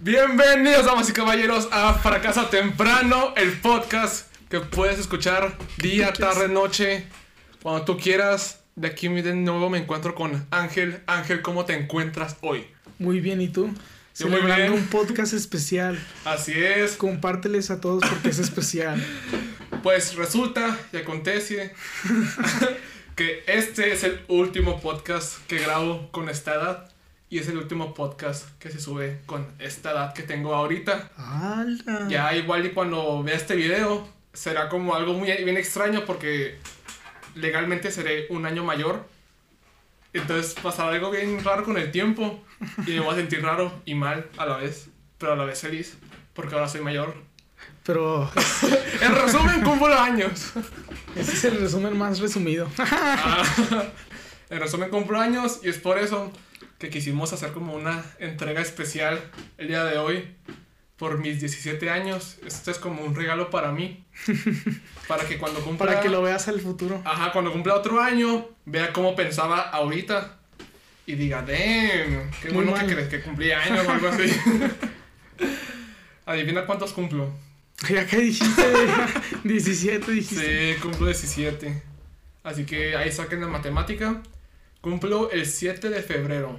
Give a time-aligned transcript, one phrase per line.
[0.00, 7.04] Bienvenidos, damas y caballeros, a Fracaso Temprano, el podcast que puedes escuchar día, tarde, noche,
[7.64, 8.60] cuando tú quieras.
[8.76, 11.02] De aquí de nuevo me encuentro con Ángel.
[11.08, 12.68] Ángel, ¿cómo te encuentras hoy?
[13.00, 13.74] Muy bien, ¿y tú?
[14.16, 14.72] Yo muy bien.
[14.72, 15.98] un podcast especial.
[16.24, 16.92] Así es.
[16.92, 19.04] Compárteles a todos porque es especial.
[19.82, 21.72] Pues resulta y acontece
[23.16, 26.97] que este es el último podcast que grabo con esta edad.
[27.30, 31.10] Y es el último podcast que se sube con esta edad que tengo ahorita.
[31.16, 32.06] ¡Hala!
[32.08, 36.58] Ya igual y cuando vea este video será como algo muy bien extraño porque
[37.34, 39.06] legalmente seré un año mayor.
[40.14, 42.42] Entonces pasará algo bien raro con el tiempo
[42.86, 44.88] y me voy a sentir raro y mal a la vez,
[45.18, 45.98] pero a la vez feliz
[46.32, 47.14] porque ahora soy mayor.
[47.84, 48.30] Pero
[49.02, 50.52] En resumen, cumplo años.
[51.14, 52.70] ese es el resumen más resumido.
[52.78, 53.42] Ah,
[54.48, 56.32] en resumen, cumplo años y es por eso
[56.78, 59.20] que quisimos hacer como una entrega especial
[59.58, 60.28] el día de hoy
[60.96, 62.38] por mis 17 años.
[62.46, 64.04] Este es como un regalo para mí.
[65.08, 65.86] Para que cuando cumpla...
[65.86, 67.00] Para que lo veas al futuro.
[67.04, 70.38] Ajá, cuando cumpla otro año, vea cómo pensaba ahorita.
[71.06, 74.30] Y diga, damn, qué bueno que crees que cumplí años o algo así.
[76.26, 77.32] Adivina cuántos cumplo.
[77.88, 78.62] Ya que dijiste
[79.44, 80.74] 17, dijiste.
[80.74, 81.82] Sí, cumplo 17.
[82.42, 84.20] Así que ahí saquen la matemática.
[84.80, 86.58] Cumplo el 7 de febrero.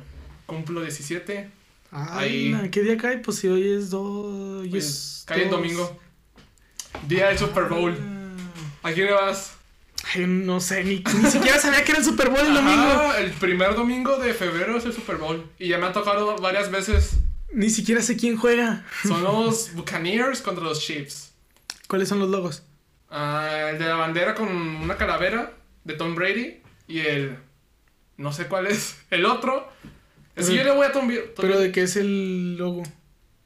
[0.50, 1.48] Cumplo 17.
[1.92, 2.70] ahí.
[2.72, 3.20] ¿Qué día cae?
[3.20, 4.62] Pues si hoy es 2.
[4.64, 5.98] Hoy Pues, es cae el domingo.
[7.08, 7.96] Día del Super Bowl.
[8.82, 8.90] Ah.
[8.90, 9.54] ¿A quién le vas?
[10.16, 13.14] Ay, no sé, ni, ni siquiera sabía que era el Super Bowl el Ajá, domingo.
[13.16, 15.46] el primer domingo de febrero es el Super Bowl.
[15.60, 17.18] Y ya me ha tocado varias veces.
[17.54, 18.86] Ni siquiera sé quién juega.
[19.04, 21.32] Son los Buccaneers contra los Chiefs.
[21.88, 22.64] ¿Cuáles son los logos?
[23.12, 26.62] Ah, el de la bandera con una calavera de Tom Brady.
[26.88, 27.38] Y el.
[28.18, 28.96] No sé cuál es.
[29.12, 29.70] El otro.
[30.36, 31.22] Es que yo le voy a Tom Brady.
[31.36, 32.84] Pero de qué es el logo.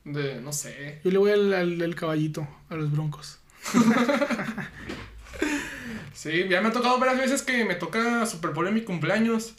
[0.03, 0.99] De, no sé.
[1.03, 3.39] Yo le voy al, al, al caballito, a los broncos.
[6.13, 9.55] Sí, ya me ha tocado varias veces que me toca Super Bowl en mi cumpleaños.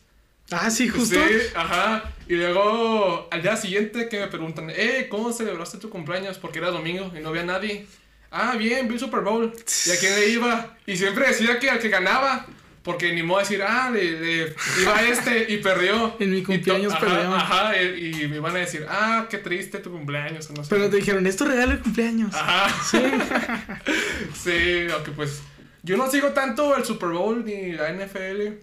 [0.51, 1.17] Ah, sí, justo.
[1.17, 2.13] Sí, ajá.
[2.29, 6.39] Y luego al día siguiente que me preguntan, eh, ¿cómo celebraste tu cumpleaños?
[6.39, 7.87] Porque era domingo y no había nadie.
[8.31, 9.53] Ah, bien, vi el Super Bowl.
[9.87, 10.77] ¿Y a quién le iba?
[10.87, 12.47] Y siempre decía que al que ganaba.
[12.85, 16.17] Porque ni modo decir, ah, le, le iba este y perdió.
[16.21, 17.35] En mi cumpleaños perdió.
[17.35, 20.51] Ajá, y, y me iban a decir, ah, qué triste tu cumpleaños.
[20.51, 20.69] o no sé.
[20.69, 22.35] Pero te dijeron, es tu regalo de cumpleaños.
[22.35, 22.69] Ajá.
[22.85, 23.03] Sí.
[24.45, 25.43] Sí, aunque pues
[25.83, 28.59] yo no sigo tanto el Super Bowl ni la NFL.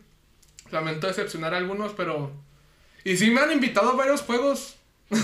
[0.71, 2.31] Lamento decepcionar a algunos, pero...
[3.03, 4.75] Y sí me han invitado a varios juegos.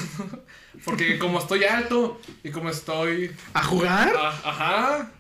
[0.86, 3.32] Porque como estoy alto y como estoy...
[3.54, 4.14] ¿A jugar?
[4.18, 5.12] Ah, Ajá.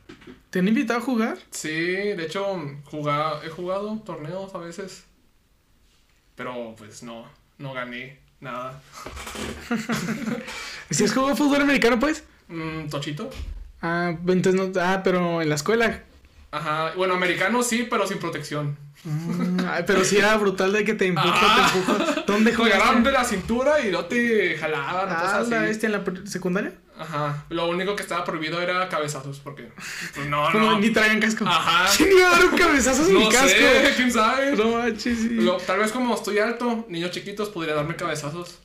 [0.49, 1.37] ¿Te han invitado a jugar?
[1.51, 2.45] Sí, de hecho
[2.85, 5.03] juga- he jugado torneos a veces.
[6.35, 7.25] Pero pues no,
[7.57, 8.81] no gané nada.
[10.89, 12.23] ¿Si has jugado fútbol americano, pues?
[12.47, 13.29] Mm, ¿Tochito?
[13.81, 14.81] Ah, entonces no.
[14.81, 16.03] Ah, pero en la escuela.
[16.51, 16.93] Ajá.
[16.95, 18.77] Bueno, americano sí, pero sin protección.
[19.63, 21.71] Ah, ay, pero sí era brutal de que te empuja, Ah.
[21.73, 22.23] te empuja.
[22.25, 22.53] ¿Dónde
[23.03, 25.09] de la cintura y no te jalaban.
[25.09, 25.65] Ah, así.
[25.67, 26.73] bestia en la secundaria.
[26.99, 27.45] Ajá.
[27.49, 29.69] Lo único que estaba prohibido era cabezazos, porque.
[30.15, 30.79] Pues no, no.
[30.79, 31.45] ni traían casco.
[31.47, 31.91] Ajá.
[31.97, 33.47] ¿Quién iba a dar un cabezazo en mi No casco?
[33.49, 34.55] sé, quién sabe.
[34.55, 35.29] No manches, sí.
[35.29, 38.59] Lo- tal vez como estoy alto, niños chiquitos podrían darme cabezazos.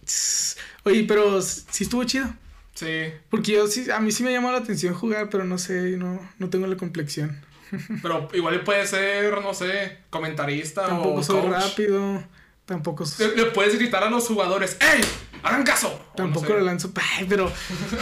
[0.85, 2.27] Oye, pero sí estuvo chido.
[2.75, 3.13] Sí.
[3.31, 6.19] Porque yo sí, a mí sí me llamó la atención jugar, pero no sé, no,
[6.39, 7.45] no tengo la complexión.
[8.03, 11.53] Pero igual puede ser, no sé, comentarista Tampoco o soy coach.
[11.53, 12.23] rápido.
[12.67, 15.01] Tampoco soy- Le, le puedes gritar a los jugadores, ¡Ey!
[15.43, 16.01] ¡Hagan caso!
[16.17, 16.59] Tampoco no sé.
[16.59, 16.93] lo lanzo.
[17.17, 17.53] Ay, pero.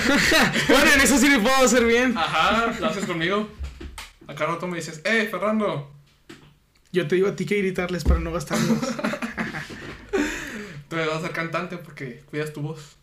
[0.69, 2.17] bueno, en eso sí le puedo hacer bien.
[2.17, 3.49] Ajá, lo haces conmigo.
[4.27, 5.91] Acá rato me dices, ¡Eh, Fernando!
[6.93, 8.79] Yo te digo a ti que gritarles para no gastarlos.
[10.89, 12.97] Tú me vas a ser cantante porque cuidas tu voz.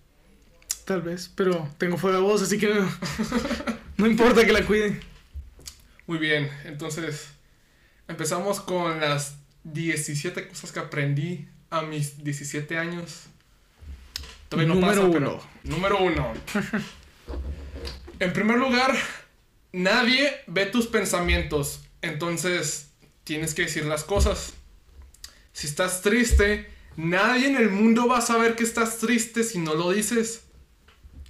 [0.86, 2.90] Tal vez, pero tengo fuego de voz, así que no.
[3.98, 5.00] No importa que la cuide.
[6.06, 7.30] Muy bien, entonces
[8.08, 13.28] empezamos con las 17 cosas que aprendí a mis 17 años.
[14.50, 15.14] Todavía no Número pasa, uno.
[15.14, 15.44] pero-
[15.76, 16.34] número uno.
[18.20, 18.96] en primer lugar,
[19.72, 22.90] nadie ve tus pensamientos, entonces
[23.24, 24.54] tienes que decir las cosas.
[25.54, 29.74] Si estás triste, nadie en el mundo va a saber que estás triste si no
[29.76, 30.42] lo dices.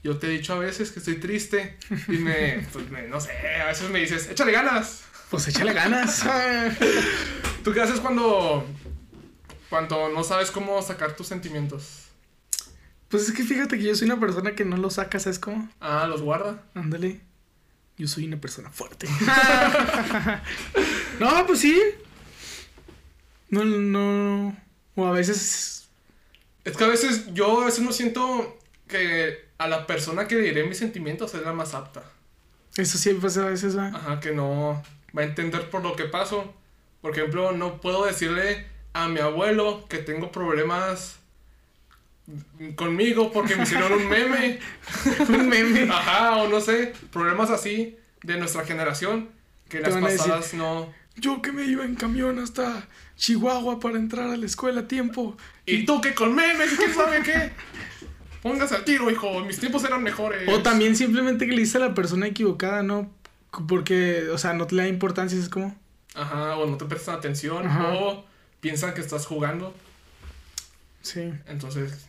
[0.04, 1.78] Yo te he dicho a veces que estoy triste
[2.08, 3.32] y me, pues me- no sé,
[3.62, 5.04] a veces me dices, échale ganas.
[5.30, 6.24] Pues échale ganas.
[7.64, 8.66] ¿Tú qué haces cuando,
[9.70, 12.04] cuando no sabes cómo sacar tus sentimientos?
[13.10, 15.70] Pues es que fíjate que yo soy una persona que no lo saca, ¿sabes cómo?
[15.80, 16.64] Ah, los guarda.
[16.74, 17.22] Ándale.
[17.98, 19.08] Yo soy una persona fuerte.
[21.20, 21.82] no, pues sí.
[23.50, 24.56] No, no.
[24.96, 25.90] O a veces.
[26.64, 30.42] Es que a veces yo a veces no siento que a la persona que le
[30.42, 32.04] diré mis sentimientos es la más apta.
[32.76, 33.88] Eso sí pasa a veces, ¿va?
[33.88, 34.84] Ajá, que no
[35.18, 36.54] va a entender por lo que paso.
[37.02, 41.18] Por ejemplo, no puedo decirle a mi abuelo que tengo problemas
[42.76, 44.60] conmigo porque me hicieron un meme.
[45.30, 45.84] Un meme.
[45.92, 49.30] Ajá, o no sé, problemas así de nuestra generación
[49.70, 50.92] que las decir- pasadas no.
[51.16, 52.86] Yo que me iba en camión hasta
[53.16, 55.36] Chihuahua para entrar a la escuela a tiempo.
[55.66, 57.52] Y tú que con memes, ¿quién sabe qué?
[58.44, 59.40] Póngase al tiro, hijo.
[59.42, 60.48] Mis tiempos eran mejores.
[60.48, 63.12] O también simplemente que le dice a la persona equivocada, ¿no?
[63.68, 65.76] Porque, o sea, no te le da importancia, es como...
[66.14, 67.66] Ajá, o no te prestan atención.
[67.66, 67.94] Ajá.
[67.94, 68.26] O
[68.60, 69.74] piensan que estás jugando.
[71.02, 71.34] Sí.
[71.48, 72.06] Entonces,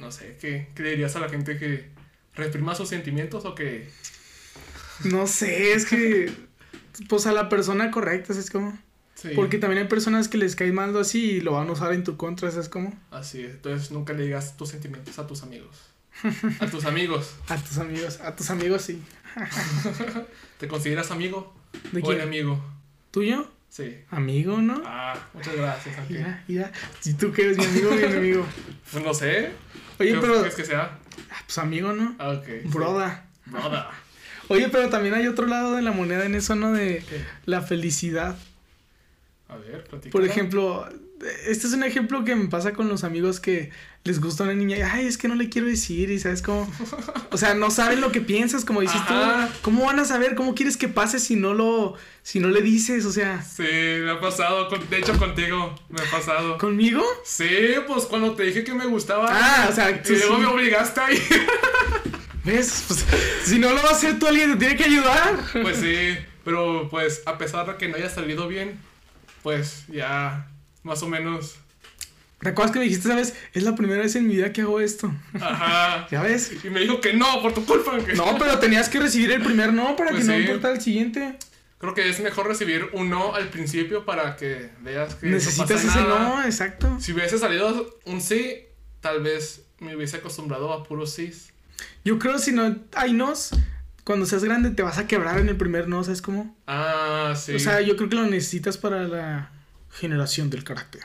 [0.00, 1.90] no sé, ¿qué, qué le dirías a la gente que
[2.34, 3.88] reprima sus sentimientos o que...
[5.04, 6.32] No sé, es que...
[7.08, 8.76] Pues a la persona correcta, es como...
[9.14, 11.92] Sí, Porque también hay personas que les cae mal así y lo van a usar
[11.92, 12.98] en tu contra, es como...
[13.10, 13.52] Así es.
[13.52, 15.90] Entonces nunca le digas tus sentimientos a tus amigos.
[16.60, 17.34] A tus amigos.
[17.48, 19.02] A tus amigos, a tus amigos sí.
[20.58, 21.54] ¿Te consideras amigo
[21.92, 22.20] ¿De quién?
[22.20, 22.62] enemigo?
[23.10, 23.50] ¿Tuyo?
[23.68, 23.98] Sí.
[24.10, 24.82] Amigo, ¿no?
[24.84, 25.98] Ah, muchas gracias.
[25.98, 26.16] Ángel.
[26.18, 26.72] Mira, mira.
[26.98, 28.46] Si tú que eres mi amigo, mi enemigo.
[28.90, 29.52] Pues no sé.
[30.00, 30.40] Oye, ¿Qué pero...
[30.40, 30.98] crees que sea?
[31.30, 32.16] Ah, Pues amigo, ¿no?
[32.18, 32.44] Ah, ok.
[32.46, 32.68] sí.
[32.68, 33.24] Broda.
[33.46, 33.90] Broda.
[34.48, 36.72] Oye, pero también hay otro lado de la moneda en eso, ¿no?
[36.72, 37.24] De ¿Qué?
[37.46, 38.36] la felicidad.
[39.48, 40.10] A ver, platica.
[40.10, 40.88] Por ejemplo,
[41.46, 43.70] este es un ejemplo que me pasa con los amigos que
[44.04, 46.70] les gusta una niña y, ay, es que no le quiero decir y sabes cómo,
[47.30, 49.48] o sea, no saben lo que piensas, como dices Ajá.
[49.52, 50.34] tú, ¿cómo van a saber?
[50.34, 53.04] ¿Cómo quieres que pase si no lo, si no le dices?
[53.04, 54.68] O sea, Sí, me ha pasado.
[54.68, 56.56] con- de hecho, contigo me ha pasado.
[56.56, 57.04] ¿conmigo?
[57.24, 57.48] Sí,
[57.86, 59.26] pues cuando te dije que me gustaba.
[59.30, 60.40] Ah, o sea, Y luego sí.
[60.40, 61.20] me obligaste a ir.
[62.44, 62.84] ¿Ves?
[62.88, 63.04] Pues,
[63.44, 65.38] si no lo va a hacer tú, alguien te tiene que ayudar.
[65.60, 68.78] Pues sí, pero pues a pesar de que no haya salido bien,
[69.42, 70.46] pues ya
[70.82, 71.56] más o menos.
[72.40, 73.34] ¿Te acuerdas que me dijiste, sabes?
[73.52, 75.12] Es la primera vez en mi vida que hago esto.
[75.40, 76.08] Ajá.
[76.10, 76.52] ¿Ya ves?
[76.64, 77.98] Y me dijo que no, por tu culpa.
[77.98, 80.40] que- No, pero tenías que recibir el primer no para Pues que no sí.
[80.44, 81.36] importara el siguiente.
[81.78, 85.88] Creo que es mejor recibir un no al principio para que veas que Necesitas no
[85.92, 86.28] pasa ese nada.
[86.28, 86.96] no, exacto.
[87.00, 88.58] Si hubiese salido un sí,
[89.00, 91.32] tal vez me hubiese acostumbrado a puros sí.
[92.04, 93.50] Yo creo si no hay nos,
[94.04, 96.54] cuando seas grande te vas a quebrar en el primer no, ¿sabes cómo?
[96.66, 97.54] Ah, sí.
[97.54, 99.50] O sea, yo creo que lo necesitas para la
[99.90, 101.02] generación del carácter.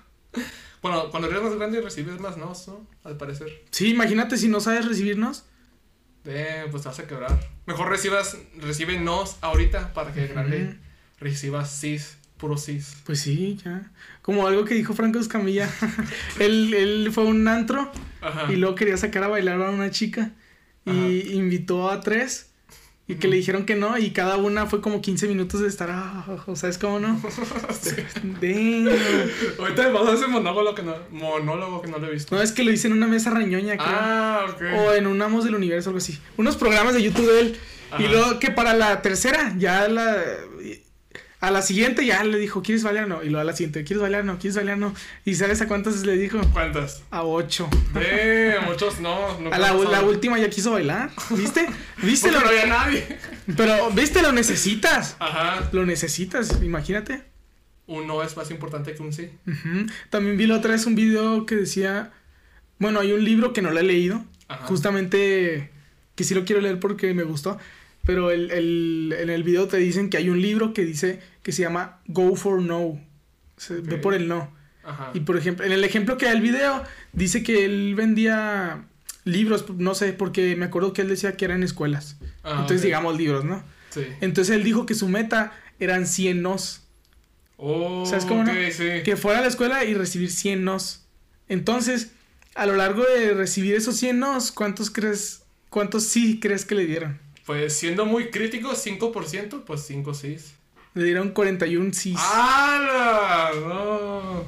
[0.82, 2.86] bueno, cuando eres más grande recibes más no, ¿no?
[3.04, 3.64] Al parecer.
[3.70, 5.44] Sí, imagínate si no sabes recibirnos.
[6.24, 7.50] Eh, pues te vas a quebrar.
[7.66, 10.78] Mejor recibas, recibe nos ahorita para que de grande
[11.18, 12.96] recibas cis, puro cis.
[13.04, 13.90] Pues sí, ya.
[14.22, 15.68] Como algo que dijo Franco Escamilla.
[16.38, 17.90] él, él fue a un antro
[18.20, 18.52] Ajá.
[18.52, 20.32] y luego quería sacar a bailar a una chica.
[20.84, 22.51] Y invitó a tres.
[23.08, 25.90] Y que le dijeron que no, y cada una fue como 15 minutos de estar,
[25.90, 27.20] ah, o sea, es como no.
[29.58, 32.34] Ahorita me vas a ese monólogo que no, monólogo que no lo he visto.
[32.34, 33.88] No, es que lo hice en una mesa rañoña, creo.
[33.90, 34.62] ah, ok.
[34.78, 36.18] O en un Amos del Universo, algo así.
[36.36, 37.56] Unos programas de YouTube de él.
[37.98, 40.22] Y luego que para la tercera, ya la.
[41.42, 43.08] A la siguiente ya le dijo, ¿quieres bailar?
[43.08, 43.22] No.
[43.22, 44.24] Y luego a la siguiente, ¿quieres bailar?
[44.24, 44.38] No.
[44.38, 44.78] ¿Quieres bailar?
[44.78, 44.94] No.
[45.24, 46.40] ¿Y sabes a cuántas le dijo?
[46.52, 47.02] ¿Cuántas?
[47.10, 47.68] A ocho.
[47.96, 49.38] Eh, muchos no.
[49.40, 51.10] no A la, la última ya quiso bailar.
[51.30, 51.66] ¿Viste?
[52.02, 52.30] ¿Viste?
[52.30, 53.18] Lo, no había nadie.
[53.56, 54.22] pero, ¿viste?
[54.22, 55.16] Lo necesitas.
[55.18, 55.68] Ajá.
[55.72, 57.24] Lo necesitas, imagínate.
[57.86, 59.28] Un no es más importante que un sí.
[59.46, 59.86] Ujú.
[60.10, 62.12] También vi la otra vez un video que decía.
[62.78, 64.24] Bueno, hay un libro que no lo he leído.
[64.46, 64.64] Ajá.
[64.66, 65.70] Justamente
[66.14, 67.58] que sí lo quiero leer porque me gustó.
[68.04, 71.52] Pero el, el- en el video te dicen que hay un libro que dice que
[71.52, 73.00] se llama Go for No.
[73.56, 74.52] Se ve por el no.
[74.84, 75.10] Ajá.
[75.14, 76.82] Y por ejemplo, en el ejemplo que da el video,
[77.12, 78.84] dice que él vendía
[79.24, 82.16] libros, no sé, porque me acuerdo que él decía que eran escuelas.
[82.42, 82.84] Ah, Entonces, ok.
[82.86, 83.62] digamos libros, ¿no?
[83.90, 84.06] Sí.
[84.20, 86.82] Entonces él dijo que su meta eran 100 nos.
[87.56, 88.50] Oh, ¿Sabes cómo no?
[88.50, 88.88] ok, sí.
[89.04, 91.04] Que fuera a la escuela y recibir 100 nos.
[91.48, 92.12] Entonces,
[92.54, 96.86] a lo largo de recibir esos 100 nos, ¿cuántos crees, cuántos sí crees que le
[96.86, 97.20] dieron?
[97.46, 100.36] Pues siendo muy crítico, 5%, pues 5 sí.
[100.94, 102.14] Le dieron 41 sí.
[102.18, 103.50] ¡Hala!
[103.60, 104.44] No.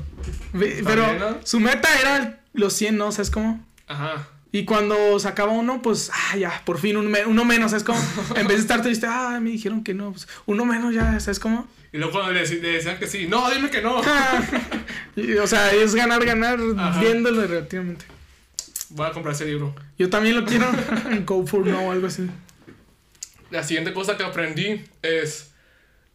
[0.85, 3.65] Pero su meta era los 100 no, ¿sabes cómo?
[3.87, 4.29] Ajá.
[4.53, 7.99] Y cuando sacaba uno, pues, ah, ya, por fin un me- uno menos, ¿sabes cómo?
[8.37, 11.41] En vez de estar triste, ah, me dijeron que no, pues, uno menos ya, ¿sabes
[11.41, 11.67] cómo?
[11.93, 14.01] Y luego cuando le, dec- le decían que sí, no, dime que no.
[15.17, 17.01] Y, o sea, es ganar, ganar, Ajá.
[17.01, 18.05] viéndolo relativamente.
[18.91, 19.75] Voy a comprar ese libro.
[19.99, 20.67] Yo también lo quiero,
[21.27, 22.29] go for no, algo así.
[23.51, 25.51] La siguiente cosa que aprendí es,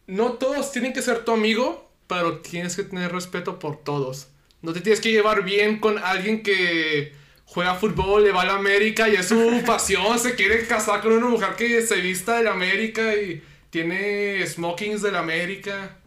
[0.10, 4.28] no todos tienen que ser tu amigo, pero tienes que tener respeto por todos.
[4.62, 7.14] No te tienes que llevar bien con alguien que
[7.46, 11.14] juega fútbol, le va a la América y es su pasión, se quiere casar con
[11.14, 15.98] una mujer que se vista de la América y tiene smokings de la América.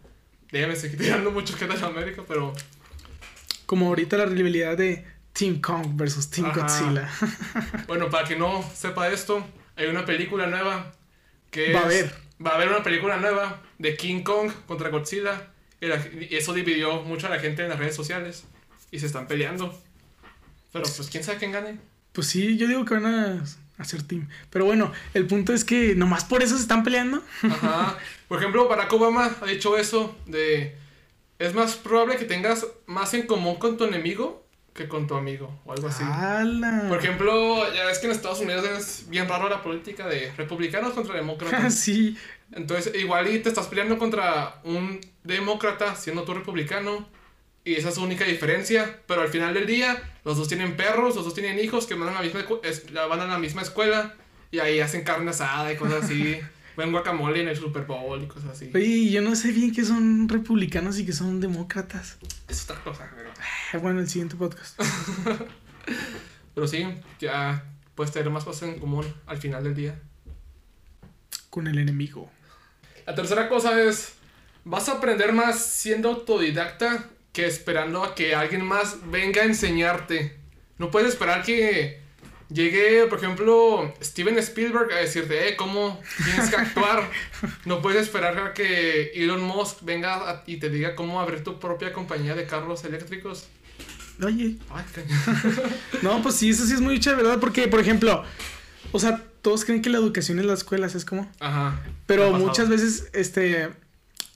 [0.50, 2.52] Déjame, estoy tirando mucho que de la América, pero...
[3.66, 6.60] Como ahorita la rivalidad de Team Kong versus Team Ajá.
[6.60, 7.08] Godzilla.
[7.86, 10.92] Bueno, para quien no sepa esto, hay una película nueva
[11.50, 12.21] que Va a es- haber.
[12.44, 15.48] Va a haber una película nueva de King Kong contra Godzilla.
[15.80, 18.44] Y, la- y eso dividió mucho a la gente en las redes sociales.
[18.90, 19.76] Y se están peleando.
[20.72, 21.78] Pero pues quién sabe quién gane.
[22.12, 23.44] Pues sí, yo digo que van a
[23.78, 24.28] hacer team.
[24.50, 27.22] Pero bueno, el punto es que nomás por eso se están peleando.
[27.42, 27.98] Ajá.
[28.28, 30.76] Por ejemplo, Barack Obama ha dicho eso de...
[31.38, 35.60] Es más probable que tengas más en común con tu enemigo que con tu amigo.
[35.64, 36.04] O algo así.
[36.88, 40.92] Por ejemplo, ya ves que en Estados Unidos es bien raro la política de republicanos
[40.92, 41.74] contra demócratas.
[41.78, 42.16] sí.
[42.52, 47.08] Entonces, igual y te estás peleando contra un demócrata siendo tú republicano.
[47.64, 48.98] Y esa es su única diferencia.
[49.06, 52.08] Pero al final del día, los dos tienen perros, los dos tienen hijos que van
[52.08, 52.44] a la misma,
[53.08, 54.14] van a la misma escuela.
[54.50, 56.40] Y ahí hacen carne asada y cosas así.
[56.76, 58.70] Ven guacamole en el Super Bowl y cosas así.
[58.74, 62.18] Oye, yo no sé bien que son republicanos y que son demócratas.
[62.48, 63.30] Es otra cosa, pero...
[63.72, 64.80] Ah, Bueno, el siguiente podcast.
[66.54, 66.86] Pero sí,
[67.18, 67.64] ya
[67.94, 69.98] puedes tener más cosas en común al final del día.
[71.48, 72.30] Con el enemigo.
[73.06, 74.14] La tercera cosa es,
[74.64, 80.38] vas a aprender más siendo autodidacta que esperando a que alguien más venga a enseñarte.
[80.76, 82.01] No puedes esperar que
[82.52, 87.10] llegue, por ejemplo, Steven Spielberg a decirte, eh, cómo tienes que actuar.
[87.64, 91.58] no puedes esperar a que Elon Musk venga a- y te diga cómo abrir tu
[91.58, 93.46] propia compañía de carros eléctricos.
[94.22, 94.56] Oye.
[94.70, 94.84] Ay.
[96.02, 97.40] No, pues sí, eso sí es muy chévere, ¿verdad?
[97.40, 98.24] Porque, por ejemplo,
[98.92, 101.30] o sea, todos creen que la educación en las escuelas es como...
[101.40, 101.80] Ajá.
[102.06, 103.70] Pero muchas veces, este,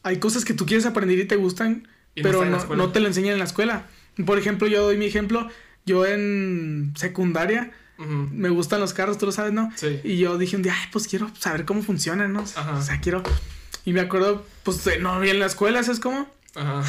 [0.02, 2.82] hay cosas que tú quieres aprender y te gustan, Y no pero no, escuela.
[2.82, 3.86] no te lo enseñan en la escuela.
[4.24, 5.48] Por ejemplo, yo doy mi ejemplo.
[5.84, 9.70] Yo en secundaria Me gustan los carros, tú lo sabes, ¿no?
[9.76, 10.00] Sí.
[10.04, 12.44] Y yo dije un día, ay, pues quiero saber cómo funcionan, ¿no?
[12.56, 12.72] Ajá.
[12.74, 13.22] O sea, quiero...
[13.84, 16.28] Y me acuerdo, pues, de- no había en la escuela, ¿sabes cómo?
[16.54, 16.82] Ajá.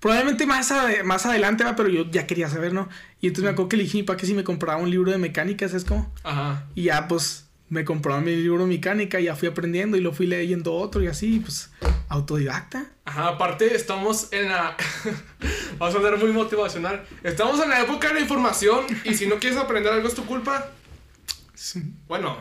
[0.00, 0.72] Probablemente más,
[1.04, 2.88] más adelante va, pero yo ya quería saber, ¿no?
[3.20, 4.90] Y entonces me acuerdo que le dije a mi papá que si me compraba un
[4.90, 6.12] libro de mecánica, ¿sabes cómo?
[6.22, 6.66] Ajá.
[6.74, 10.26] Y ya, pues, me compró mi libro mecánica y ya fui aprendiendo y lo fui
[10.26, 11.70] leyendo otro y así, pues,
[12.08, 12.86] autodidacta.
[13.04, 14.76] Ajá, aparte estamos en la...
[15.78, 17.04] Vamos a hablar muy motivacional.
[17.22, 20.24] Estamos en la época de la información y si no quieres aprender algo es tu
[20.24, 20.70] culpa.
[21.54, 21.82] Sí.
[22.06, 22.38] Bueno,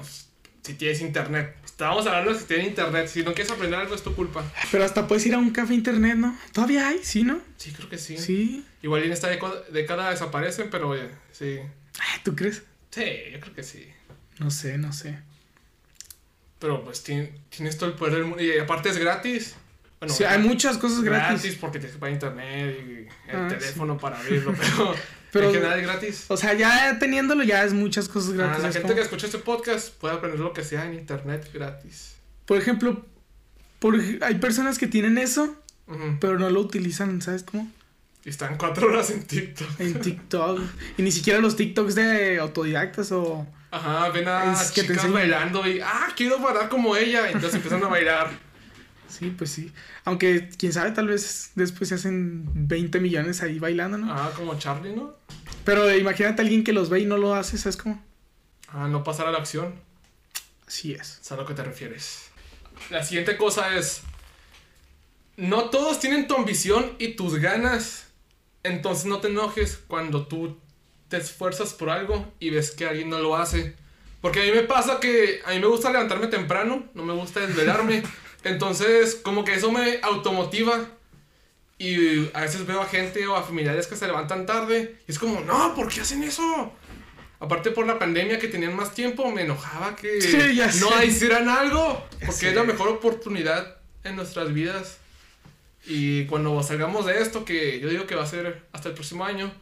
[0.61, 1.55] si tienes internet.
[1.65, 3.07] Estábamos hablando de si tienes internet.
[3.07, 4.43] Si no quieres aprender algo es tu culpa.
[4.71, 6.37] Pero hasta puedes ir a un café internet, ¿no?
[6.53, 7.39] Todavía hay, ¿sí, no?
[7.57, 8.17] Sí, creo que sí.
[8.17, 8.65] Sí.
[8.81, 11.59] Igual en esta década desaparecen, pero eh, sí.
[12.23, 12.63] ¿Tú crees?
[12.91, 13.03] Sí,
[13.33, 13.87] yo creo que sí.
[14.39, 15.17] No sé, no sé.
[16.59, 18.43] Pero pues tien- tienes todo el poder del mundo.
[18.43, 19.55] Y aparte es gratis.
[19.99, 21.41] Bueno, sí, hay muchas cosas gratis.
[21.43, 22.91] gratis porque que pagar internet y
[23.31, 24.53] el Ah, teléfono para abrirlo.
[24.57, 24.95] Pero,
[25.31, 26.25] Pero- en general es gratis.
[26.29, 28.63] O sea, ya teniéndolo ya es muchas cosas Ah, gratis.
[28.63, 31.49] la es gente como- que escucha este podcast puede aprender lo que sea en internet
[31.53, 32.15] gratis.
[32.45, 33.05] Por ejemplo,
[33.79, 35.55] por, hay personas que tienen eso,
[36.19, 37.69] pero no lo utilizan, ¿sabes cómo?
[38.23, 39.79] Y están cuatro horas en TikTok.
[39.79, 40.59] En TikTok.
[40.97, 43.45] y ni siquiera los TikToks de autodidactas o...
[43.75, 47.27] Ajá, ven a Es que chicas bailando y, ah, quiero bailar como ella.
[47.27, 48.29] Entonces empiezan a bailar.
[49.09, 49.71] Sí, pues sí.
[50.05, 54.13] Aunque, quién sabe, tal vez después se hacen 20 millones ahí bailando, ¿no?
[54.13, 55.17] Ah, como Charlie, ¿no?
[55.65, 58.01] Pero imagínate a alguien que los ve y no lo hace, ¿sabes cómo?
[58.69, 59.75] Ah, no pasar a la acción.
[60.65, 61.19] Así es.
[61.21, 62.29] Es a lo que te refieres.
[62.89, 64.03] La siguiente cosa es,
[65.35, 68.07] no todos tienen tu ambición y tus ganas.
[68.63, 70.59] Entonces no te enojes cuando tú
[71.17, 73.75] te esfuerzas por algo y ves que alguien no lo hace.
[74.21, 77.41] Porque a mí me pasa que a mí me gusta levantarme temprano, no me gusta
[77.41, 78.03] desvelarme.
[78.43, 80.85] Entonces como que eso me automotiva.
[81.77, 84.97] Y a veces veo a gente o a familiares que se levantan tarde.
[85.07, 86.71] Y es como, no, ¿por qué hacen eso?
[87.39, 91.05] Aparte por la pandemia que tenían más tiempo, me enojaba que Sí, ya no sé.
[91.07, 92.05] hicieran algo.
[92.25, 94.99] Porque es la mejor oportunidad en nuestras vidas.
[95.85, 99.25] Y cuando salgamos de esto, que yo digo que va a ser hasta el próximo
[99.25, 99.53] año,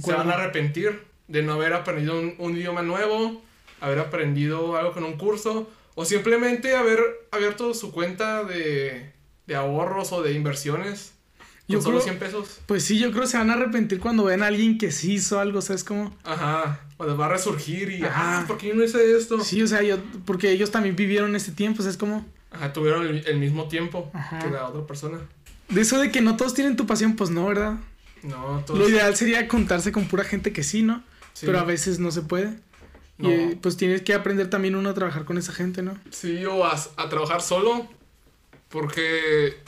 [0.00, 3.42] se van a arrepentir de no haber aprendido un, un idioma nuevo,
[3.80, 9.12] haber aprendido algo con un curso, o simplemente haber abierto su cuenta de,
[9.46, 11.12] de ahorros o de inversiones.
[11.66, 12.60] Con Yo solo creo- 100 pesos.
[12.66, 15.14] Pues sí, yo creo que se van a arrepentir cuando ven a alguien que sí
[15.14, 16.14] hizo algo, ¿sabes cómo?
[16.24, 16.80] Ajá.
[16.96, 18.40] Cuando va a resurgir y, Ajá.
[18.40, 19.40] ah, ¿por qué yo no hice esto?
[19.42, 22.26] Sí, o sea, yo, porque ellos también vivieron ese tiempo, ¿sabes cómo?
[22.50, 24.38] Ajá, tuvieron el, el mismo tiempo Ajá.
[24.40, 25.18] que la otra persona.
[25.68, 27.76] De eso de que no todos tienen tu pasión, pues no, ¿verdad?
[28.22, 28.78] No, todos.
[28.78, 31.02] Lo ideal sería contarse con pura gente que sí, ¿no?
[31.32, 31.46] sí.
[31.46, 32.58] Pero a veces no se puede.
[33.18, 33.30] No.
[33.30, 35.98] Y eh, pues tienes que aprender también uno a trabajar con esa gente, ¿no?
[36.10, 37.88] Sí, o a, a trabajar solo.
[38.68, 39.58] Porque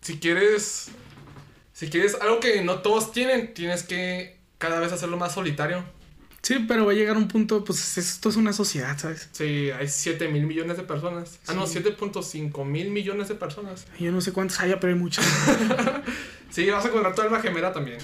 [0.00, 0.88] si quieres.
[1.72, 5.84] Si quieres algo que no todos tienen, tienes que cada vez hacerlo más solitario.
[6.48, 9.28] Sí, pero va a llegar un punto, pues esto es una sociedad, ¿sabes?
[9.32, 11.38] Sí, hay 7 mil millones de personas.
[11.46, 13.86] Ah, no, 7.5 mil millones de personas.
[14.00, 15.26] Yo no sé cuántos haya, pero hay muchos.
[16.50, 17.98] sí, vas a encontrar tu alma gemela también.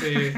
[0.00, 0.32] Sí.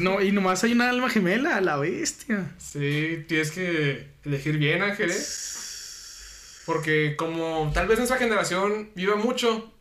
[0.00, 2.56] no, y nomás hay una alma gemela, la bestia.
[2.58, 6.62] Sí, tienes que elegir bien, Ángeles.
[6.66, 9.72] Porque como tal vez nuestra generación viva mucho,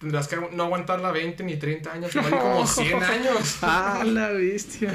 [0.00, 3.58] tendrás que no aguantar la 20 ni 30 años, igual como 100 años.
[3.62, 4.92] ah, la bestia.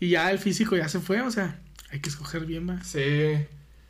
[0.00, 2.86] Y ya el físico ya se fue, o sea, hay que escoger bien más.
[2.86, 3.46] Sí.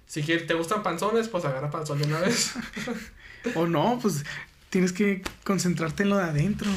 [0.06, 2.52] Si te gustan panzones, pues agarra panzón de una vez.
[3.54, 4.24] o no, pues
[4.70, 6.68] tienes que concentrarte en lo de adentro.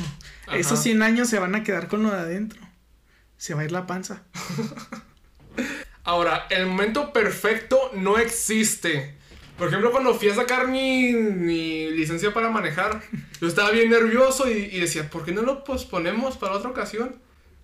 [0.54, 2.62] Esos 100 años se van a quedar con lo de adentro.
[3.38, 4.22] Se va a ir la panza.
[6.04, 9.16] Ahora, el momento perfecto no existe.
[9.58, 13.02] Por ejemplo, cuando fui a sacar mi, mi licencia para manejar,
[13.42, 17.16] yo estaba bien nervioso y, y decía, ¿por qué no lo posponemos para otra ocasión?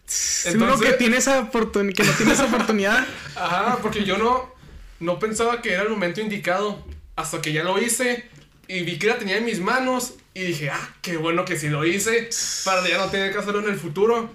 [0.09, 3.05] Seguro que, tiene esa oportunidad, que no tiene esa oportunidad.
[3.35, 4.51] Ajá, porque yo no,
[4.99, 6.83] no pensaba que era el momento indicado.
[7.15, 8.29] Hasta que ya lo hice
[8.67, 10.15] y vi que la tenía en mis manos.
[10.33, 12.29] Y dije, ah, qué bueno que sí lo hice.
[12.65, 14.31] Para ya no tener que hacerlo en el futuro.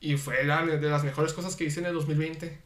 [0.00, 2.58] Y fue la, de las mejores cosas que hice en el 2020.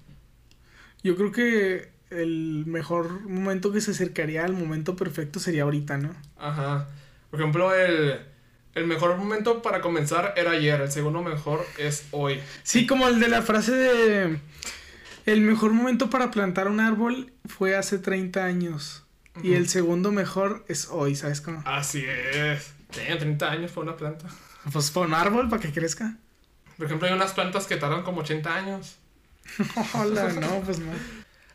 [1.03, 6.15] Yo creo que el mejor momento que se acercaría al momento perfecto sería ahorita, ¿no?
[6.37, 6.89] Ajá.
[7.31, 8.32] Por ejemplo, el
[8.75, 12.41] el mejor momento para comenzar era ayer, el segundo mejor es hoy.
[12.63, 14.39] Sí, como el de la frase de...
[15.25, 19.05] El mejor momento para plantar un árbol fue hace 30 años.
[19.43, 21.63] Y el segundo mejor es hoy, ¿sabes cómo?
[21.65, 22.73] Así es.
[22.91, 24.27] Tiene 30 años para una planta.
[24.73, 26.17] Pues para un árbol, para que crezca.
[26.77, 28.97] Por ejemplo, hay unas plantas que tardan como 80 años.
[29.95, 30.93] Hola, no, pues no.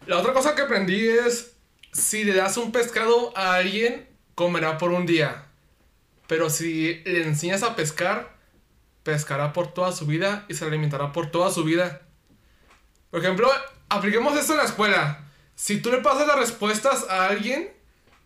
[0.06, 1.54] La otra cosa que aprendí es,
[1.92, 5.47] si le das un pescado a alguien, comerá por un día.
[6.27, 8.36] Pero si le enseñas a pescar,
[9.03, 12.01] pescará por toda su vida y se alimentará por toda su vida.
[13.10, 13.50] Por ejemplo,
[13.88, 15.24] apliquemos esto en la escuela.
[15.55, 17.69] Si tú le pasas las respuestas a alguien,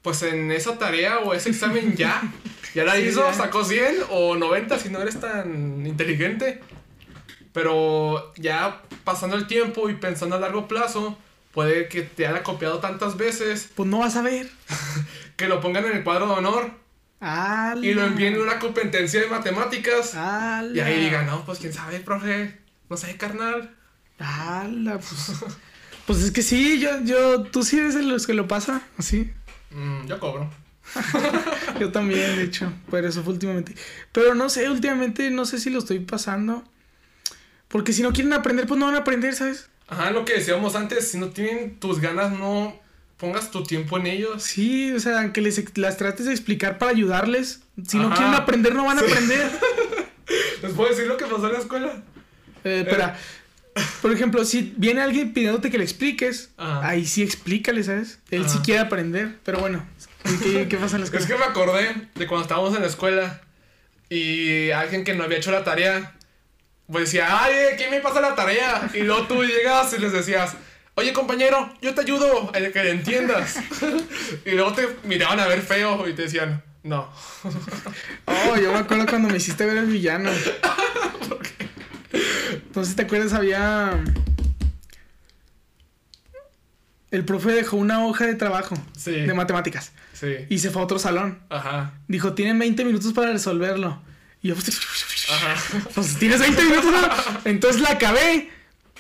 [0.01, 2.23] pues en esa tarea o ese examen ya,
[2.73, 6.61] ya la hizo, sacó 100 o 90 si no eres tan inteligente.
[7.53, 11.17] Pero ya pasando el tiempo y pensando a largo plazo,
[11.51, 13.69] puede que te haya copiado tantas veces.
[13.75, 14.49] Pues no vas a ver.
[15.37, 16.81] que lo pongan en el cuadro de honor
[17.81, 20.15] y lo envíen en una competencia de matemáticas.
[20.73, 22.59] Y ahí digan, no, pues quién sabe, profe.
[22.89, 23.75] No sé, carnal.
[24.17, 24.97] ¡Hala!
[24.97, 25.31] Pues,
[26.07, 29.31] pues es que sí, yo, yo, tú sí eres de los que lo pasa, así.
[29.69, 30.49] Mm, yo cobro.
[31.79, 33.75] yo también, de hecho, por eso fue últimamente.
[34.11, 36.63] Pero no sé, últimamente no sé si lo estoy pasando.
[37.67, 39.69] Porque si no quieren aprender, pues no van a aprender, ¿sabes?
[39.87, 42.77] Ajá, lo que decíamos antes, si no tienen tus ganas, no,
[43.21, 44.41] pongas tu tiempo en ellos.
[44.41, 48.73] Sí, o sea, aunque les, las trates de explicar para ayudarles, si no quieren aprender,
[48.73, 49.51] no van a aprender.
[50.63, 52.03] ¿Les puedo decir lo que pasó en la escuela?
[52.63, 53.17] Eh, espera.
[54.01, 58.19] Por ejemplo, si viene alguien pidiéndote que le expliques, ahí sí explícale, ¿sabes?
[58.31, 59.85] Él sí quiere aprender, pero bueno,
[60.43, 61.23] ¿qué, ¿qué, pasa en la escuela?
[61.25, 63.41] Es que me acordé de cuando estábamos en la escuela
[64.09, 66.15] y alguien que no había hecho la tarea,
[66.91, 68.89] pues decía, ay, ¿quién me pasa la tarea?
[68.93, 70.55] Y luego tú llegas y les decías,
[70.95, 73.57] Oye, compañero, yo te ayudo a que entiendas.
[74.45, 77.09] y luego te miraban a ver feo y te decían, no.
[78.25, 80.29] oh, yo me acuerdo cuando me hiciste ver el villano.
[82.53, 83.33] Entonces, ¿te acuerdas?
[83.33, 84.03] Había.
[87.11, 88.75] El profe dejó una hoja de trabajo
[89.05, 89.91] de matemáticas.
[90.13, 90.45] Sí.
[90.49, 91.39] Y se fue a otro salón.
[91.49, 91.93] Ajá.
[92.07, 94.01] Dijo, tienen 20 minutos para resolverlo.
[94.41, 95.55] Y yo, Ajá.
[95.93, 96.93] pues tienes 20 minutos.
[97.45, 98.49] Entonces la acabé.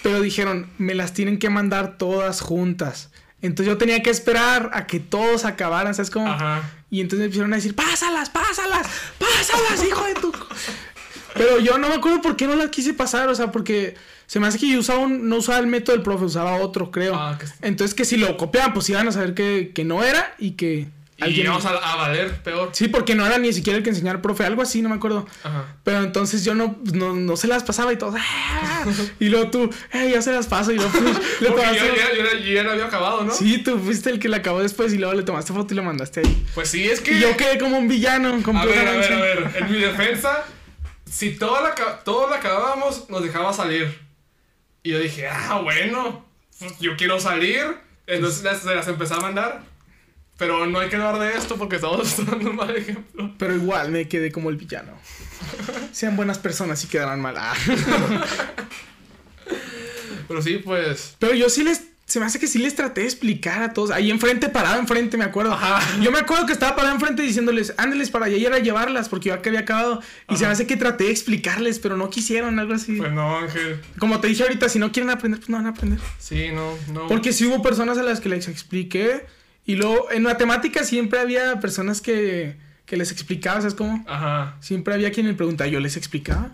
[0.03, 3.09] Pero dijeron, me las tienen que mandar todas juntas.
[3.41, 6.27] Entonces yo tenía que esperar a que todos acabaran, ¿sabes cómo?
[6.27, 6.61] Ajá.
[6.89, 8.87] Y entonces me empezaron a decir, pásalas, pásalas,
[9.17, 10.31] pásalas, hijo de tu...
[11.33, 13.95] Pero yo no me acuerdo por qué no las quise pasar, o sea, porque
[14.27, 16.91] se me hace que yo usaba un, no usaba el método del profe, usaba otro,
[16.91, 17.15] creo.
[17.15, 20.51] Ah, entonces que si lo copiaban, pues iban a saber que, que no era y
[20.51, 20.89] que
[21.27, 22.69] y íbamos a, valer peor.
[22.73, 25.27] Sí, porque no era ni siquiera el que enseñar profe, algo así, no me acuerdo.
[25.43, 25.75] Ajá.
[25.83, 28.15] Pero entonces yo no, no, no se las pasaba y todo.
[28.17, 28.85] ¡ah!
[29.19, 30.71] y luego tú, eh, ya se las paso.
[30.71, 31.03] Y luego pues,
[31.41, 33.33] le porque yo, ya, yo, ya, no había acabado, ¿no?
[33.33, 35.83] Sí, tú fuiste el que la acabó después y luego le tomaste foto y lo
[35.83, 36.45] mandaste ahí.
[36.53, 37.13] Pues sí, es que.
[37.13, 38.41] Y yo quedé como un villano.
[38.43, 39.51] Con a ver, a ver, a ver.
[39.57, 40.45] En mi defensa,
[41.09, 43.99] si toda la, todo la acabábamos, nos dejaba salir.
[44.83, 46.25] Y yo dije, ah, bueno,
[46.79, 47.77] yo quiero salir.
[48.07, 49.70] Entonces se las empecé a mandar.
[50.41, 53.31] Pero no hay que hablar de esto porque estamos dando un mal ejemplo.
[53.37, 54.93] Pero igual me quedé como el villano.
[55.91, 57.35] Sean buenas personas y quedarán mal.
[57.37, 57.53] Ah.
[60.27, 61.15] Pero sí, pues.
[61.19, 61.83] Pero yo sí les.
[62.07, 63.91] se me hace que sí les traté de explicar a todos.
[63.91, 65.55] Ahí enfrente, parado enfrente, me acuerdo.
[66.01, 69.29] Yo me acuerdo que estaba parado enfrente diciéndoles, ándeles para allá y era llevarlas porque
[69.29, 70.01] yo que había acabado.
[70.27, 72.95] Y se me hace que traté de explicarles, pero no quisieron, algo así.
[72.95, 73.79] Pues no, Ángel.
[73.99, 75.99] Como te dije ahorita, si no quieren aprender, pues no van a aprender.
[76.17, 77.05] Sí, no, no.
[77.05, 79.27] Porque sí hubo personas a las que les expliqué.
[79.71, 84.03] Y luego, en matemáticas siempre había personas que, que les explicaba, ¿sabes cómo?
[84.05, 84.57] Ajá.
[84.59, 86.49] Siempre había quien me preguntaba, yo les explicaba.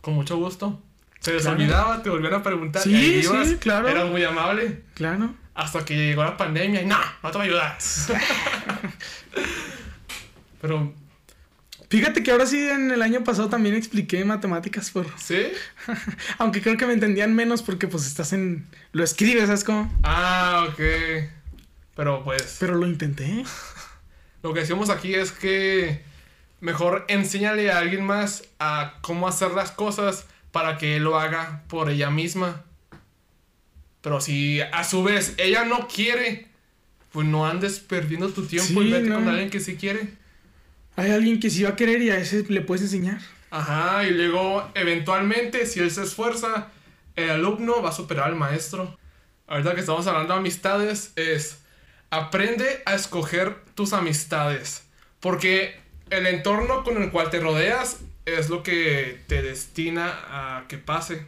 [0.00, 0.82] Con mucho gusto.
[1.20, 2.80] Se les olvidaba, te volvían a preguntar.
[2.80, 3.86] Sí, sí, claro.
[3.86, 4.80] Era muy amable.
[4.94, 5.34] Claro.
[5.54, 7.78] Hasta que llegó la pandemia y no, no te va a ayudar.
[10.62, 10.94] Pero.
[11.90, 15.06] Fíjate que ahora sí, en el año pasado también expliqué matemáticas por.
[15.18, 15.48] ¿Sí?
[16.38, 18.66] Aunque creo que me entendían menos porque pues estás en.
[18.92, 19.92] Lo escribes, ¿sabes cómo?
[20.02, 20.80] Ah, ok.
[21.94, 22.56] Pero pues.
[22.60, 23.44] Pero lo intenté.
[24.42, 26.02] Lo que decimos aquí es que.
[26.60, 31.62] Mejor enséñale a alguien más a cómo hacer las cosas para que él lo haga
[31.68, 32.64] por ella misma.
[34.00, 36.48] Pero si a su vez ella no quiere,
[37.12, 40.14] pues no andes perdiendo tu tiempo y vete con alguien que sí quiere.
[40.96, 43.20] Hay alguien que sí va a querer y a ese le puedes enseñar.
[43.50, 46.68] Ajá, y luego eventualmente, si él se esfuerza,
[47.16, 48.98] el alumno va a superar al maestro.
[49.46, 51.58] Ahorita que estamos hablando de amistades, es
[52.16, 54.84] aprende a escoger tus amistades.
[55.20, 60.78] Porque el entorno con el cual te rodeas es lo que te destina a que
[60.78, 61.26] pase.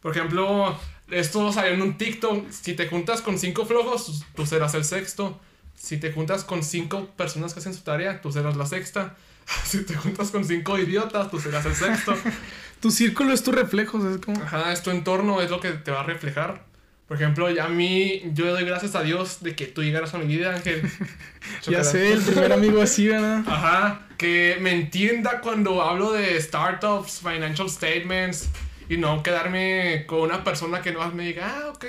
[0.00, 0.78] Por ejemplo,
[1.10, 2.50] esto salió en un TikTok.
[2.50, 5.40] Si te juntas con cinco flojos, tú serás el sexto.
[5.76, 9.16] Si te juntas con cinco personas que hacen su tarea, tú serás la sexta.
[9.64, 12.14] Si te juntas con cinco idiotas, tú serás el sexto.
[12.80, 14.42] tu círculo es tu reflejo, ¿sabes cómo?
[14.42, 16.67] Ajá, es tu entorno, es lo que te va a reflejar.
[17.08, 20.18] Por ejemplo, a mí, yo le doy gracias a Dios de que tú llegaras a
[20.18, 20.82] mi vida, Ángel.
[21.66, 23.42] ya sé, el primer amigo así, ¿verdad?
[23.46, 28.50] Ajá, que me entienda cuando hablo de startups, financial statements,
[28.90, 31.86] y no quedarme con una persona que no me diga, ah, ok.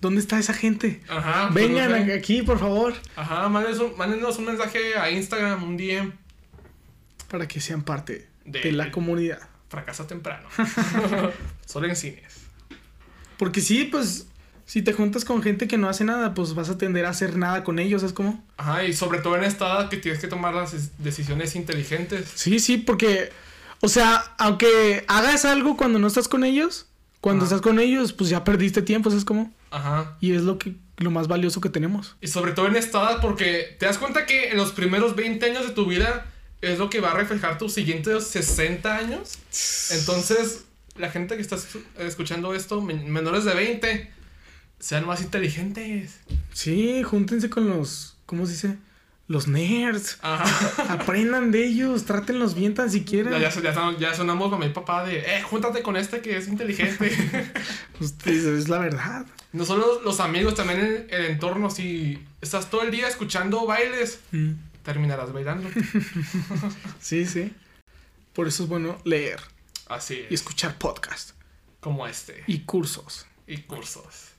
[0.00, 1.00] ¿Dónde está esa gente?
[1.08, 1.50] Ajá.
[1.52, 2.94] Pues Vengan aquí, por favor.
[3.14, 6.12] Ajá, mándenos un, mensaje a Instagram, un DM.
[7.28, 9.48] Para que sean parte de, la comunidad.
[9.68, 10.48] Fracasa temprano.
[11.66, 12.33] Solo en cines.
[13.38, 14.26] Porque sí, pues,
[14.66, 17.36] si te juntas con gente que no hace nada, pues vas a tender a hacer
[17.36, 18.42] nada con ellos, ¿es como?
[18.56, 22.30] Ajá, y sobre todo en esta edad que tienes que tomar las decisiones inteligentes.
[22.34, 23.30] Sí, sí, porque,
[23.80, 26.86] o sea, aunque hagas algo cuando no estás con ellos,
[27.20, 29.52] cuando estás con ellos, pues ya perdiste tiempo, ¿sabes cómo?
[29.70, 30.16] Ajá.
[30.20, 32.16] Y es lo que lo más valioso que tenemos.
[32.20, 35.44] Y sobre todo en esta edad, porque te das cuenta que en los primeros 20
[35.44, 36.26] años de tu vida
[36.60, 39.38] es lo que va a reflejar tus siguientes 60 años.
[39.90, 40.64] Entonces,
[40.96, 41.56] la gente que está
[41.98, 44.10] escuchando esto, menores de 20,
[44.78, 46.20] sean más inteligentes.
[46.52, 48.78] Sí, júntense con los, ¿cómo se dice?
[49.26, 50.18] Los nerds.
[50.20, 50.92] Ajá.
[50.92, 53.38] Aprendan de ellos, trátenlos bien tan siquiera.
[53.38, 57.10] Ya, ya, ya, sonamos con mi papá de, eh, júntate con este que es inteligente.
[57.96, 59.24] Pues, es la verdad.
[59.52, 61.70] No solo los amigos, también el, entorno.
[61.70, 64.50] Si estás todo el día escuchando bailes, mm.
[64.82, 65.70] terminarás bailando.
[67.00, 67.52] sí, sí.
[68.32, 69.38] Por eso es bueno leer.
[69.94, 70.30] Así es.
[70.30, 71.34] Y escuchar podcasts.
[71.80, 72.44] Como este.
[72.46, 73.26] Y cursos.
[73.46, 74.30] Y cursos.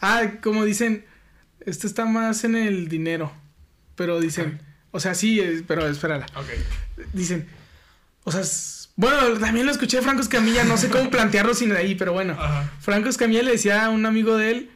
[0.00, 1.04] Ah, como dicen,
[1.60, 3.32] esto está más en el dinero.
[3.94, 6.26] Pero dicen, o sea, sí, pero espérala.
[6.36, 6.48] Ok.
[7.12, 7.48] Dicen,
[8.24, 8.42] o sea,
[8.96, 12.12] bueno, también lo escuché de Franco Escamilla, no sé cómo plantearlo sin de ahí, pero
[12.12, 12.36] bueno.
[12.80, 14.70] Franco Escamilla le decía a un amigo de él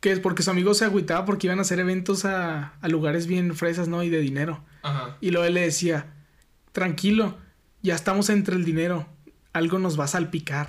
[0.00, 3.28] que es porque su amigo se agüitaba porque iban a hacer eventos a, a lugares
[3.28, 4.02] bien fresas, ¿no?
[4.02, 4.64] Y de dinero.
[4.82, 5.16] Ajá.
[5.20, 6.06] Y luego él le decía,
[6.72, 7.38] tranquilo,
[7.82, 9.06] ya estamos entre el dinero
[9.52, 10.68] algo nos va a salpicar.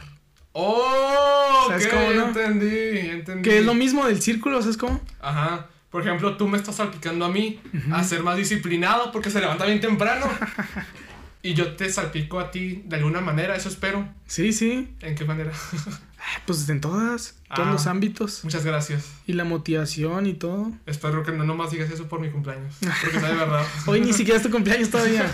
[0.53, 1.65] ¡Oh!
[1.67, 2.27] ¿Sabes cómo, no?
[2.27, 3.49] Entendí, entendí.
[3.49, 5.01] Que es lo mismo del círculo, ¿sabes cómo?
[5.19, 5.67] Ajá.
[5.89, 9.65] Por ejemplo, tú me estás salpicando a mí a ser más disciplinado porque se levanta
[9.65, 10.25] bien temprano.
[11.43, 14.07] y yo te salpico a ti de alguna manera, eso espero.
[14.25, 14.95] Sí, sí.
[15.01, 15.51] ¿En qué manera?
[16.45, 18.43] pues en todas, todos los ah, ámbitos.
[18.43, 19.11] Muchas gracias.
[19.27, 20.71] Y la motivación y todo.
[20.85, 22.75] Espero que no nomás digas eso por mi cumpleaños.
[22.79, 23.65] Porque está de verdad.
[23.85, 25.31] Hoy ni siquiera es tu cumpleaños todavía.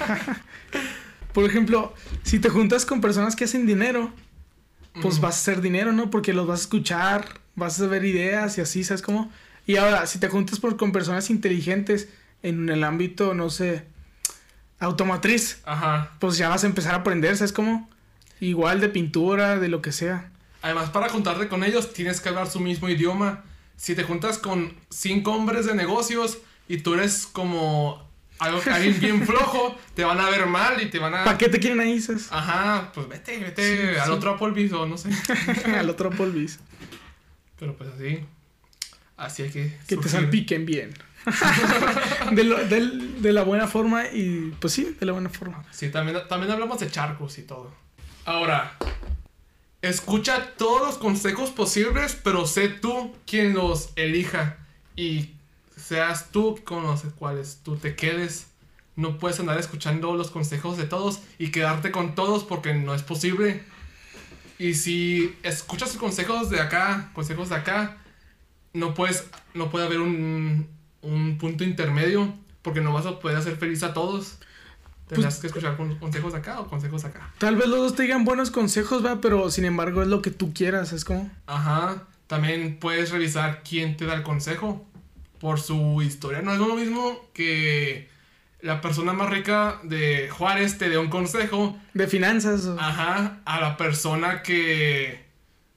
[1.33, 4.11] Por ejemplo, si te juntas con personas que hacen dinero,
[5.01, 6.09] pues vas a hacer dinero, ¿no?
[6.09, 9.31] Porque los vas a escuchar, vas a ver ideas y así, ¿sabes cómo?
[9.67, 12.09] Y ahora, si te juntas por, con personas inteligentes
[12.41, 13.85] en el ámbito, no sé,
[14.79, 16.11] automotriz, Ajá.
[16.19, 17.89] pues ya vas a empezar a aprender, ¿sabes cómo?
[18.39, 20.31] Igual de pintura, de lo que sea.
[20.61, 23.43] Además, para juntarte con ellos, tienes que hablar su mismo idioma.
[23.77, 28.08] Si te juntas con cinco hombres de negocios y tú eres como
[28.39, 31.23] alguien bien flojo, te van a ver mal y te van a...
[31.23, 35.09] ¿Para qué te quieren ahí, Ajá, pues vete, vete al otro Applebee's o no sé.
[35.77, 36.59] al otro Applebee's.
[37.59, 38.19] Pero pues así,
[39.17, 39.77] así hay que...
[39.87, 40.93] Que te salpiquen bien.
[42.31, 45.65] de, lo, de, la buena forma y pues sí, de la buena forma.
[45.71, 47.73] Sí, también, también hablamos de charcos y todo.
[48.25, 48.77] Ahora,
[49.81, 54.57] escucha todos los consejos posibles, pero sé tú quien los elija.
[54.95, 55.31] Y
[55.89, 58.45] seas tú con los cuales tú te quedes.
[58.95, 63.01] No puedes andar escuchando los consejos de todos y quedarte con todos porque no es
[63.01, 63.63] posible.
[64.59, 67.97] Y si escuchas consejos de acá, consejos de acá,
[68.73, 70.67] no puedes, no puede haber un,
[71.01, 74.37] un punto intermedio porque no vas a poder hacer feliz a todos.
[75.07, 77.33] Tendrás pues, que escuchar consejos de acá o consejos de acá.
[77.39, 80.29] Tal vez los dos te digan buenos consejos, va, pero sin embargo es lo que
[80.29, 81.31] tú quieras, es como.
[81.47, 82.03] Ajá.
[82.27, 84.85] También puedes revisar quién te da el consejo
[85.39, 86.41] por su historia.
[86.41, 88.09] No es lo mismo que
[88.61, 91.77] la persona más rica de Juárez te dé un consejo.
[91.93, 92.67] De finanzas.
[92.77, 93.39] Ajá.
[93.45, 95.25] A la persona que.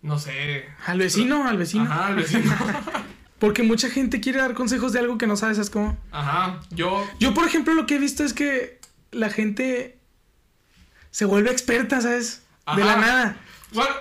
[0.03, 0.64] No sé.
[0.87, 1.85] Al vecino, al vecino.
[1.85, 2.53] Ajá, al vecino.
[3.38, 5.96] Porque mucha gente quiere dar consejos de algo que no sabes, es como.
[6.11, 6.61] Ajá.
[6.70, 7.05] Yo.
[7.18, 9.98] Yo, por ejemplo, lo que he visto es que la gente
[11.11, 12.42] se vuelve experta, ¿sabes?
[12.77, 13.37] De la nada.
[13.72, 13.94] Bueno,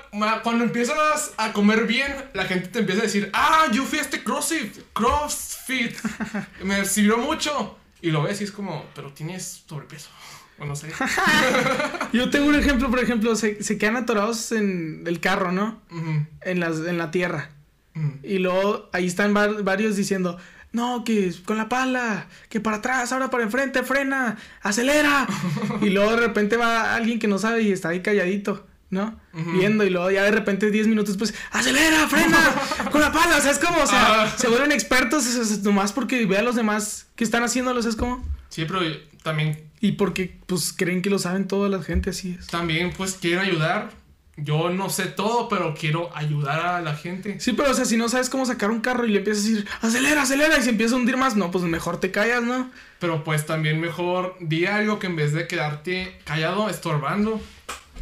[0.44, 4.02] cuando empiezas a comer bien, la gente te empieza a decir, ah, yo fui a
[4.02, 5.98] este CrossFit, CrossFit,
[6.64, 7.78] me sirvió mucho.
[8.02, 10.10] Y lo ves y es como, pero tienes sobrepeso.
[10.58, 10.92] O no sé.
[12.14, 15.82] yo tengo un ejemplo, por ejemplo, se, se quedan atorados en el carro, ¿no?
[16.42, 17.52] en, las, en la tierra.
[18.24, 20.38] Y luego ahí están varios diciendo,
[20.72, 25.28] no, que con la pala, que para atrás, ahora para enfrente, frena, acelera.
[25.82, 29.18] y luego de repente va alguien que no sabe y está ahí calladito, ¿no?
[29.34, 32.38] Viendo y luego ya de repente 10 minutos después, acelera, frena,
[32.92, 34.34] con la pala, o sea, es como, o sea, ah.
[34.38, 35.26] se vuelven expertos
[35.64, 38.24] nomás porque ve a los demás que están haciéndolos, es como...
[38.50, 38.82] Sí, pero
[39.24, 39.64] también...
[39.80, 42.48] Y porque, pues, creen que lo saben toda la gente, así es.
[42.48, 43.92] También, pues, quieren ayudar,
[44.36, 47.40] yo no sé todo, pero quiero ayudar a la gente.
[47.40, 49.48] Sí, pero o sea, si no sabes cómo sacar un carro y le empiezas a
[49.48, 52.70] decir, acelera, acelera, y se empieza a hundir más, no, pues mejor te callas, ¿no?
[53.00, 57.42] Pero pues también mejor di algo que en vez de quedarte callado, estorbando.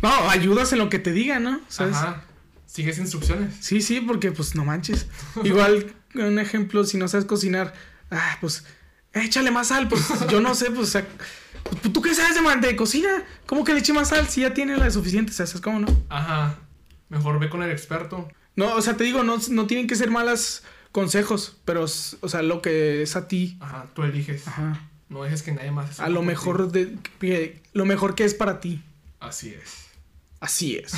[0.02, 1.62] No, ayudas en lo que te diga, ¿no?
[1.78, 2.24] Ajá.
[2.66, 3.56] Sigues instrucciones.
[3.60, 5.08] Sí, sí, porque pues no manches.
[5.44, 7.74] Igual, un ejemplo, si no sabes cocinar,
[8.12, 8.64] ah, pues
[9.14, 10.96] échale más sal, pues yo no sé, pues
[11.64, 13.10] pues, ¿Tú qué sabes de, de cocina?
[13.46, 15.32] ¿Cómo que le eche más sal si ya tiene la suficiente?
[15.34, 15.88] ¿Sabes cómo no?
[16.10, 16.56] Ajá.
[17.10, 18.28] Mejor ve con el experto.
[18.56, 22.42] No, o sea, te digo, no, no tienen que ser malas consejos, pero, o sea,
[22.42, 23.58] lo que es a ti.
[23.62, 24.48] Ajá, tú eliges.
[24.48, 24.90] Ajá.
[25.10, 26.00] No dejes que nadie más.
[26.00, 26.98] A lo mejor de,
[27.74, 28.84] lo mejor que es para ti.
[29.20, 29.89] Así es.
[30.40, 30.94] Así es.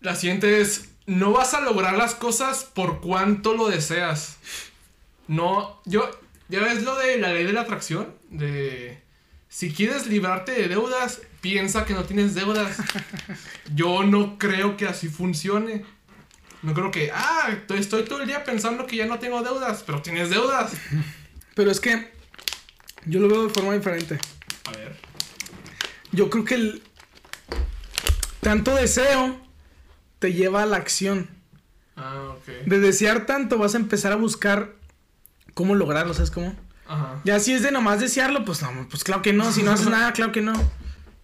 [0.00, 4.36] la siguiente es, no vas a lograr las cosas por cuanto lo deseas.
[5.28, 6.10] No, yo,
[6.48, 8.14] ¿Ya ves lo de la ley de la atracción?
[8.30, 9.00] De...
[9.48, 12.76] Si quieres librarte de deudas, piensa que no tienes deudas.
[13.74, 15.84] Yo no creo que así funcione.
[16.62, 20.02] No creo que, ah, estoy todo el día pensando que ya no tengo deudas, pero
[20.02, 20.72] tienes deudas.
[21.54, 22.12] Pero es que
[23.06, 24.18] yo lo veo de forma diferente.
[24.64, 24.96] A ver.
[26.12, 26.82] Yo creo que el
[28.46, 29.36] tanto deseo
[30.20, 31.28] te lleva a la acción.
[31.96, 32.64] Ah, ok.
[32.64, 34.76] De desear tanto vas a empezar a buscar
[35.52, 36.54] cómo lograrlo, ¿sabes cómo?
[36.86, 37.20] Ajá.
[37.24, 39.88] Ya si es de nomás desearlo, pues no, pues claro que no, si no haces
[39.88, 40.52] nada, claro que no.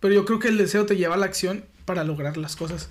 [0.01, 2.89] Pero yo creo que el deseo te lleva a la acción para lograr las cosas.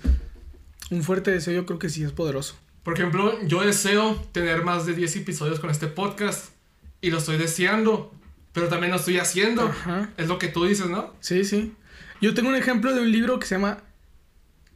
[0.90, 2.54] Un fuerte deseo yo creo que sí es poderoso.
[2.84, 6.54] Por ejemplo, yo deseo tener más de 10 episodios con este podcast
[7.02, 8.14] y lo estoy deseando,
[8.54, 9.66] pero también lo estoy haciendo.
[9.66, 10.08] Ajá.
[10.16, 11.12] Es lo que tú dices, ¿no?
[11.20, 11.74] Sí, sí.
[12.22, 13.82] Yo tengo un ejemplo de un libro que se llama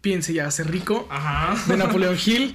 [0.06, 1.60] Piense ya, hace rico, Ajá.
[1.66, 2.54] de Napoleón Hill.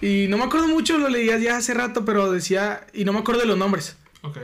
[0.00, 3.18] Y no me acuerdo mucho, lo leía ya hace rato, pero decía, y no me
[3.18, 3.96] acuerdo de los nombres.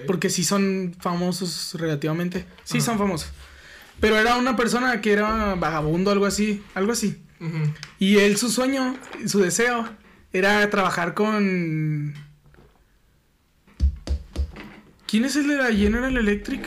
[0.08, 2.46] Porque sí son famosos relativamente.
[2.64, 3.30] Sí son famosos.
[4.00, 7.22] Pero era una persona que era vagabundo, algo así, algo así.
[8.00, 9.88] Y él, su sueño, su deseo,
[10.32, 12.14] era trabajar con...
[15.06, 16.66] ¿Quién es el de la General Electric?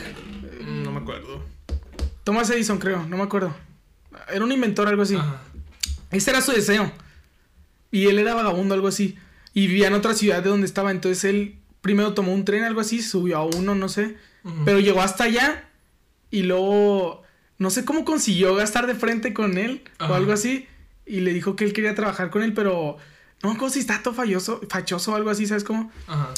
[0.65, 1.43] No me acuerdo.
[2.24, 3.54] Thomas Edison, creo, no me acuerdo.
[4.34, 5.17] Era un inventor, algo así.
[6.13, 6.91] Este era su deseo.
[7.91, 9.17] Y él era vagabundo, algo así.
[9.54, 10.91] Y vivía en otra ciudad de donde estaba.
[10.91, 14.17] Entonces él primero tomó un tren, algo así, subió a uno, no sé.
[14.65, 15.69] Pero llegó hasta allá.
[16.32, 17.21] Y luego.
[17.60, 19.84] No sé cómo consiguió gastar de frente con él.
[19.99, 20.67] O algo así.
[21.06, 22.97] Y le dijo que él quería trabajar con él, pero.
[23.41, 25.91] No acuerdo si está todo falloso, fachoso o algo así, ¿sabes cómo?
[26.08, 26.34] Ajá.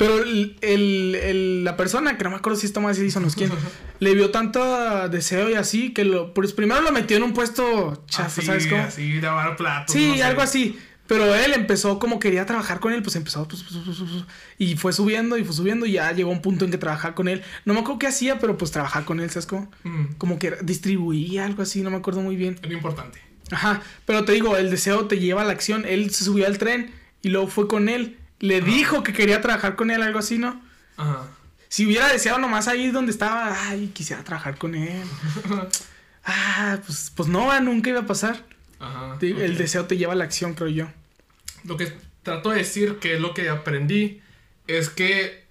[0.00, 3.52] Pero el, el, la persona, que no me acuerdo si es Tomás Edison o quién,
[3.98, 8.02] le vio tanto deseo y así que lo, pues primero lo metió en un puesto
[8.06, 8.82] chafa, ¿sabes cómo?
[8.82, 9.92] Así, lavar platos.
[9.92, 10.78] Sí, algo así.
[11.06, 14.24] Pero él empezó como quería trabajar con él, pues empezó pues, pues, pues,
[14.56, 17.28] y fue subiendo y fue subiendo y ya llegó un punto en que trabajaba con
[17.28, 17.42] él.
[17.66, 19.70] No me acuerdo qué hacía, pero pues trabajaba con él, ¿sabes cómo?
[19.84, 20.14] Mm.
[20.16, 22.58] Como que distribuía algo así, no me acuerdo muy bien.
[22.62, 23.20] Era importante.
[23.50, 25.84] Ajá, pero te digo, el deseo te lleva a la acción.
[25.84, 28.16] Él se subió al tren y luego fue con él.
[28.40, 30.60] Le dijo que quería trabajar con él, algo así, ¿no?
[30.96, 31.28] Ajá.
[31.68, 35.04] Si hubiera deseado nomás ahí donde estaba, ay, quisiera trabajar con él.
[36.24, 38.44] ah, pues, pues no, nunca iba a pasar.
[38.80, 39.18] Ajá.
[39.20, 40.88] El deseo te lleva a la acción, creo yo.
[41.64, 44.20] Lo que trato de decir, que es lo que aprendí,
[44.66, 45.44] es que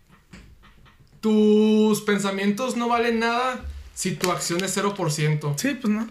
[1.22, 5.58] tus pensamientos no valen nada si tu acción es 0%.
[5.58, 6.10] Sí, pues no.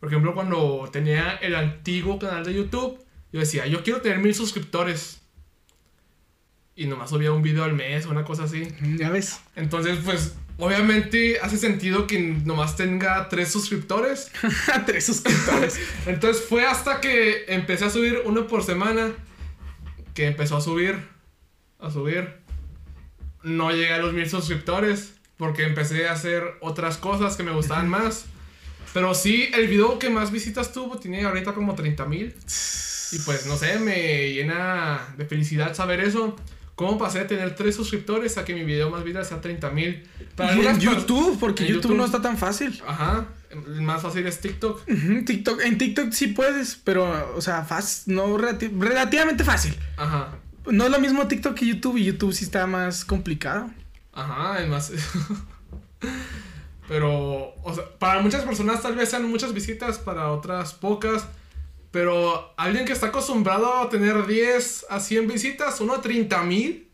[0.00, 2.98] Por ejemplo, cuando tenía el antiguo canal de YouTube,
[3.32, 5.20] yo decía, yo quiero tener mil suscriptores.
[6.76, 8.68] Y nomás subía un video al mes o una cosa así.
[8.98, 9.40] Ya ves.
[9.56, 14.30] Entonces, pues, obviamente hace sentido que nomás tenga tres suscriptores.
[14.86, 15.80] tres suscriptores.
[16.06, 19.12] Entonces fue hasta que empecé a subir uno por semana
[20.14, 20.98] que empezó a subir,
[21.78, 22.36] a subir.
[23.42, 27.88] No llegué a los mil suscriptores porque empecé a hacer otras cosas que me gustaban
[27.88, 28.26] más.
[28.92, 32.34] Pero sí, el video que más visitas tuvo tiene ahorita como 30 mil.
[33.12, 36.34] Y pues no sé, me llena de felicidad saber eso.
[36.76, 40.06] ¿Cómo pasé de tener 3 suscriptores a que mi video más viral sea 30 mil?
[40.38, 42.80] Y en YouTube, porque YouTube, no está tan fácil.
[42.86, 43.28] Ajá.
[43.80, 44.84] Más fácil es TikTok.
[45.24, 45.62] TikTok.
[45.62, 49.74] En TikTok sí puedes, pero, o sea, fácil, no relativamente fácil.
[49.96, 50.36] Ajá.
[50.66, 53.70] No es lo mismo TikTok que YouTube y YouTube sí está más complicado.
[54.12, 54.92] Ajá, es más.
[56.88, 61.26] pero, o sea, para muchas personas tal vez sean muchas visitas, para otras pocas.
[61.90, 66.88] Pero alguien que está acostumbrado a tener 10 a 100 visitas, uno a 30 mil.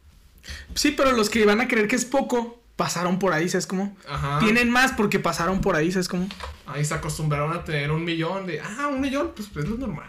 [0.74, 3.96] Sí, pero los que van a creer que es poco, pasaron por ahí, ¿sabes cómo?
[4.08, 4.38] Ajá.
[4.40, 6.28] Tienen más porque pasaron por ahí, ¿sabes cómo?
[6.66, 9.76] Ahí se acostumbraron a tener un millón de, ah, un millón, pues, pues es lo
[9.76, 10.08] normal.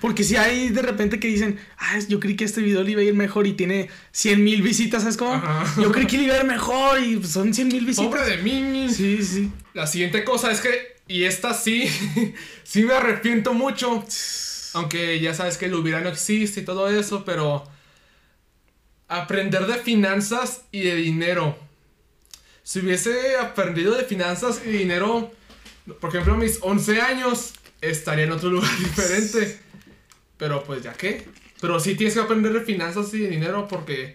[0.00, 3.00] Porque si hay de repente que dicen, ah, yo creí que este video le iba
[3.00, 5.42] a ir mejor y tiene 100 mil visitas, ¿sabes cómo?
[5.76, 8.06] Yo creí que le iba a ir mejor y son 100 mil visitas.
[8.06, 8.88] Pobre de mí.
[8.88, 9.52] Sí, sí.
[9.74, 11.86] La siguiente cosa es que y esta sí,
[12.64, 14.02] sí me arrepiento mucho.
[14.72, 17.68] Aunque ya sabes que el hubiera no existe y todo eso, pero
[19.08, 21.58] aprender de finanzas y de dinero.
[22.62, 25.30] Si hubiese aprendido de finanzas y dinero,
[26.00, 29.60] por ejemplo, a mis 11 años, estaría en otro lugar diferente.
[30.38, 31.28] Pero pues ya qué.
[31.60, 34.14] Pero sí tienes que aprender de finanzas y de dinero porque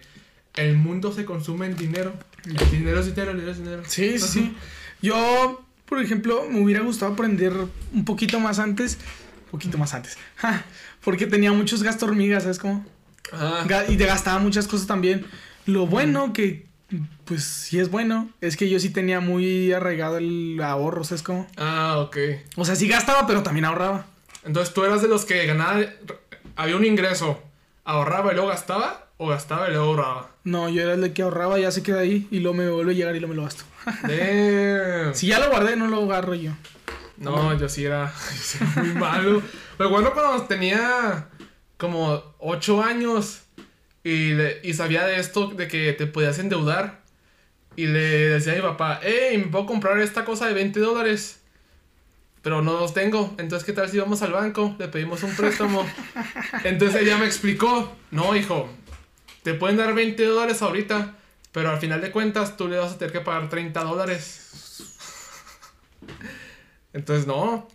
[0.56, 2.12] el mundo se consume en dinero.
[2.44, 3.82] El dinero es dinero, el dinero es dinero.
[3.86, 4.56] Sí, sí.
[5.00, 7.52] Yo por ejemplo, me hubiera gustado aprender
[7.92, 8.98] un poquito más antes.
[9.46, 10.18] Un poquito más antes.
[11.02, 12.84] porque tenía muchos gastos hormigas, ¿sabes cómo?
[13.32, 13.64] Ah.
[13.88, 15.26] Y te gastaba muchas cosas también.
[15.66, 16.66] Lo bueno que,
[17.24, 21.46] pues sí es bueno, es que yo sí tenía muy arraigado el ahorro, ¿sabes cómo?
[21.56, 22.16] Ah, ok.
[22.56, 24.06] O sea, sí gastaba, pero también ahorraba.
[24.44, 25.80] Entonces tú eras de los que ganaba,
[26.56, 27.42] había un ingreso,
[27.84, 30.30] ahorraba y luego gastaba, o gastaba y luego ahorraba.
[30.44, 32.92] No, yo era el de que ahorraba, ya se queda ahí y luego me vuelve
[32.92, 33.64] a llegar y luego me lo gasto.
[35.14, 36.52] Si ya lo guardé, no lo agarro yo.
[37.16, 38.12] No, yo sí era,
[38.76, 39.42] muy malo.
[39.76, 41.28] Pero bueno, cuando tenía
[41.76, 43.42] como 8 años
[44.04, 47.02] y, y sabía de esto, de que te podías endeudar.
[47.76, 51.42] Y le decía a mi papá, hey, ¿me puedo comprar esta cosa de 20 dólares?
[52.42, 53.34] Pero no los tengo.
[53.38, 54.74] Entonces, ¿qué tal si vamos al banco?
[54.78, 55.86] Le pedimos un préstamo.
[56.64, 58.68] Entonces ella me explicó, no, hijo,
[59.42, 61.17] te pueden dar 20 dólares ahorita,
[61.52, 64.84] pero al final de cuentas tú le vas a tener que pagar 30 dólares.
[66.92, 67.68] Entonces, no.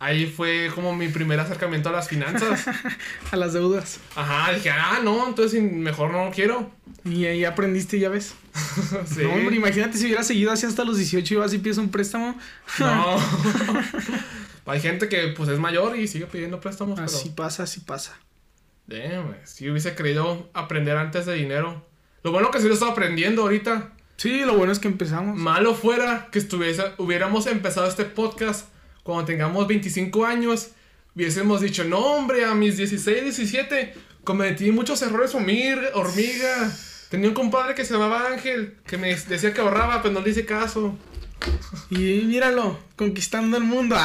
[0.00, 2.66] Ahí fue como mi primer acercamiento a las finanzas.
[3.32, 3.98] a las deudas.
[4.14, 6.70] Ajá, dije, ah, no, entonces mejor no quiero.
[7.04, 8.34] Y ahí aprendiste, ya ves.
[9.06, 9.22] sí.
[9.22, 11.90] No, hombre, imagínate si hubiera seguido así hasta los 18 y vas y pides un
[11.90, 12.38] préstamo.
[12.78, 13.16] no.
[14.66, 17.00] Hay gente que pues es mayor y sigue pidiendo préstamos.
[17.00, 18.18] Así pasa, así pasa.
[18.86, 21.87] Damn, si hubiese querido aprender antes de dinero.
[22.22, 23.92] Lo bueno que sí lo estoy aprendiendo ahorita.
[24.16, 25.36] Sí, lo bueno es que empezamos.
[25.36, 28.68] Malo fuera que estuviese, hubiéramos empezado este podcast
[29.04, 30.70] cuando tengamos 25 años.
[31.14, 35.90] Hubiésemos dicho, no hombre, a mis 16, 17 cometí muchos errores hormiga.
[35.94, 36.70] hormiga.
[37.08, 40.30] Tenía un compadre que se llamaba Ángel, que me decía que ahorraba, pero no le
[40.30, 40.94] hice caso.
[41.90, 43.96] Y míralo, conquistando el mundo.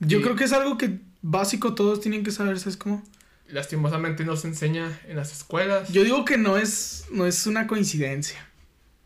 [0.00, 3.04] Yo creo que es algo que básico todos tienen que saber, ¿sabes cómo?
[3.48, 5.90] Lastimosamente no se enseña en las escuelas.
[5.90, 8.46] Yo digo que no es, no es una coincidencia.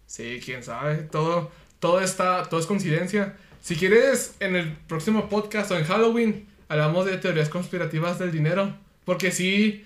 [0.07, 0.97] Sí, quién sabe.
[0.97, 3.37] Todo, todo está, todo es coincidencia.
[3.63, 8.77] Si quieres, en el próximo podcast o en Halloween, hablamos de teorías conspirativas del dinero.
[9.05, 9.85] Porque sí,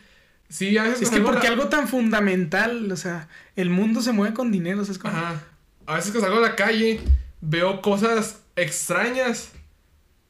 [0.49, 1.03] sí, a veces...
[1.03, 4.99] Es que porque algo tan fundamental, o sea, el mundo se mueve con dinero, ¿sabes
[4.99, 5.17] cómo?
[5.17, 5.43] Ajá.
[5.87, 7.01] A veces que salgo a la calle,
[7.41, 9.53] veo cosas extrañas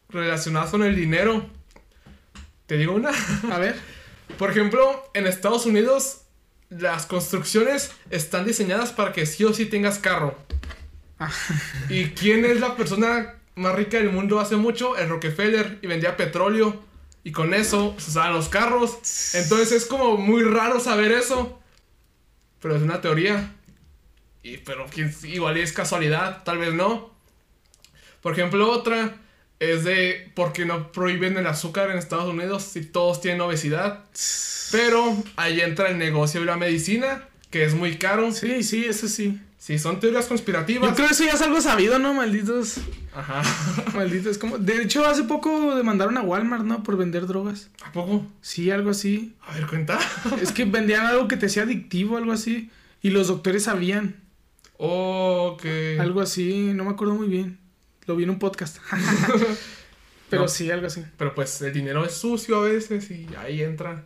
[0.08, 1.48] relacionadas con el dinero.
[2.66, 3.12] ¿Te digo una?
[3.50, 3.76] A ver.
[4.38, 6.22] Por ejemplo, en Estados Unidos
[6.68, 10.36] las construcciones están diseñadas para que sí o sí tengas carro.
[11.18, 11.30] Ah.
[11.88, 14.96] ¿Y quién es la persona más rica del mundo hace mucho?
[14.96, 16.84] El Rockefeller y vendía petróleo.
[17.24, 18.98] Y con eso se usaban los carros.
[19.34, 21.61] Entonces es como muy raro saber eso.
[22.61, 23.55] Pero es una teoría.
[24.42, 24.86] Y, pero
[25.24, 27.11] igual es casualidad, tal vez no.
[28.20, 29.16] Por ejemplo, otra
[29.61, 34.04] es de por qué no prohíben el azúcar en Estados Unidos si todos tienen obesidad.
[34.72, 38.32] Pero ahí entra el negocio de la medicina, que es muy caro.
[38.32, 39.40] Sí, sí, eso sí.
[39.59, 40.90] Sí, son teorías conspirativas.
[40.90, 42.14] Yo creo que eso ya es algo sabido, ¿no?
[42.14, 42.76] Malditos.
[43.12, 43.42] Ajá.
[43.96, 44.38] Malditos.
[44.38, 44.59] Como...
[44.59, 46.84] De hecho, hace poco demandaron a Walmart, ¿no?
[46.84, 47.70] Por vender drogas.
[47.84, 48.24] ¿A poco?
[48.42, 49.34] Sí, algo así.
[49.44, 49.98] A ver, cuenta.
[50.40, 52.70] es que vendían algo que te hacía adictivo, algo así.
[53.02, 54.16] Y los doctores sabían.
[54.76, 55.64] ok.
[55.98, 57.59] Algo así, no me acuerdo muy bien.
[58.07, 58.78] Lo vi en un podcast.
[60.30, 61.04] pero sí, algo así.
[61.16, 64.04] Pero pues el dinero es sucio a veces y ahí entra.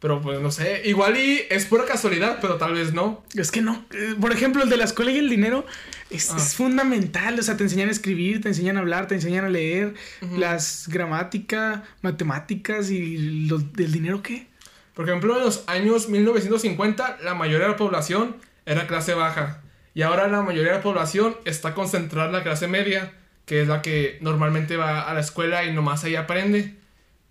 [0.00, 3.22] Pero pues no sé, igual y es pura casualidad, pero tal vez no.
[3.34, 3.84] Es que no.
[3.92, 5.66] Eh, por ejemplo, el de la escuela y el dinero
[6.08, 6.38] es, ah.
[6.38, 7.38] fundamental.
[7.38, 9.94] O sea, te enseñan a escribir, te enseñan a hablar, te enseñan a leer,
[10.38, 14.48] las gramática, matemáticas y lo, del dinero qué.
[14.94, 19.62] Por ejemplo, en los años 1950 la mayoría de la población era clase baja.
[19.92, 23.12] Y ahora la mayoría de la población está concentrada en la clase media,
[23.50, 26.76] que es la que normalmente va a la escuela y nomás ahí aprende.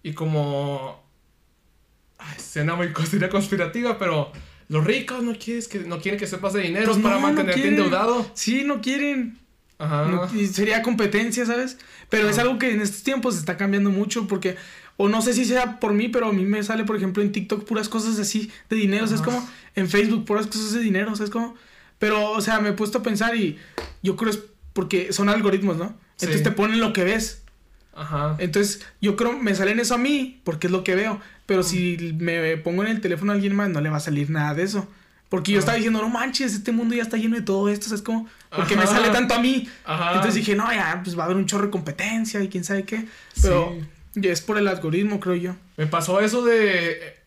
[0.03, 1.01] Y como
[2.17, 4.29] Ay, suena muy costura conspirativa, pero
[4.67, 8.29] los ricos no, quieres que, no quieren que sepas de dinero pues para mantenerte endeudado.
[8.33, 9.39] Sí, no quieren.
[9.77, 10.27] Ajá.
[10.35, 11.77] y sería competencia, ¿sabes?
[12.09, 14.57] Pero es algo que en estos tiempos está cambiando mucho porque,
[14.97, 17.31] o no sé si sea por mí, pero a mí me sale, por ejemplo, en
[17.31, 21.31] TikTok puras cosas así de dinero, es como en Facebook puras cosas de dinero, ¿sabes
[21.31, 21.55] como?
[21.97, 23.57] Pero, o sea, me he puesto a pensar y
[24.03, 24.39] yo creo es
[24.73, 25.95] porque son algoritmos, ¿no?
[26.19, 27.43] Entonces te ponen lo que ves.
[27.95, 28.35] Ajá.
[28.39, 31.19] Entonces, yo creo me salen eso a mí porque es lo que veo.
[31.45, 34.29] Pero si me pongo en el teléfono a alguien más, no le va a salir
[34.29, 34.87] nada de eso.
[35.29, 38.01] Porque yo estaba diciendo, no manches, este mundo ya está lleno de todo esto, ¿sabes
[38.01, 38.27] cómo?
[38.49, 39.69] Porque me sale tanto a mí.
[39.87, 42.83] Entonces dije, no, ya, pues va a haber un chorro de competencia y quién sabe
[42.83, 43.05] qué.
[43.41, 43.75] Pero
[44.15, 45.55] es por el algoritmo, creo yo.
[45.77, 47.18] Me pasó eso de.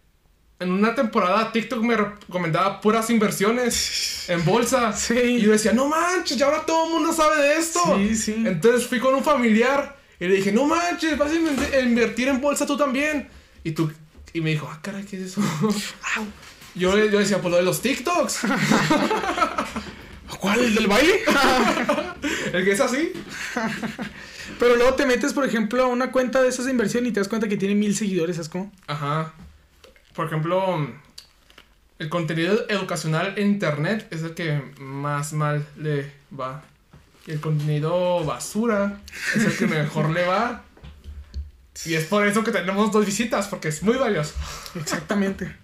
[0.62, 4.92] En una temporada TikTok me recomendaba puras inversiones en bolsa.
[5.02, 5.14] Sí.
[5.14, 7.80] Y yo decía, no manches, ya ahora todo el mundo sabe de esto.
[7.96, 8.34] Sí, sí.
[8.46, 12.64] Entonces fui con un familiar y le dije, no manches, vas a invertir en bolsa
[12.64, 13.28] tú también.
[13.64, 13.90] Y tú,
[14.32, 15.42] y me dijo, ah, caray, ¿qué es eso?
[16.74, 18.40] yo, yo decía, pues lo de los TikToks.
[20.40, 20.60] ¿Cuál?
[20.60, 21.20] ¿El del baile?
[22.52, 23.12] ¿El que es así?
[24.58, 27.20] Pero luego te metes, por ejemplo, a una cuenta de esas de inversión y te
[27.20, 28.72] das cuenta que tiene mil seguidores, ¿sabes cómo?
[28.86, 29.32] Ajá.
[30.14, 30.88] Por ejemplo,
[31.98, 36.62] el contenido educacional en internet es el que más mal le va.
[37.26, 39.00] Y el contenido basura
[39.36, 40.64] es el que mejor le va.
[41.84, 44.34] Y es por eso que tenemos dos visitas, porque es muy valioso.
[44.74, 45.56] Exactamente.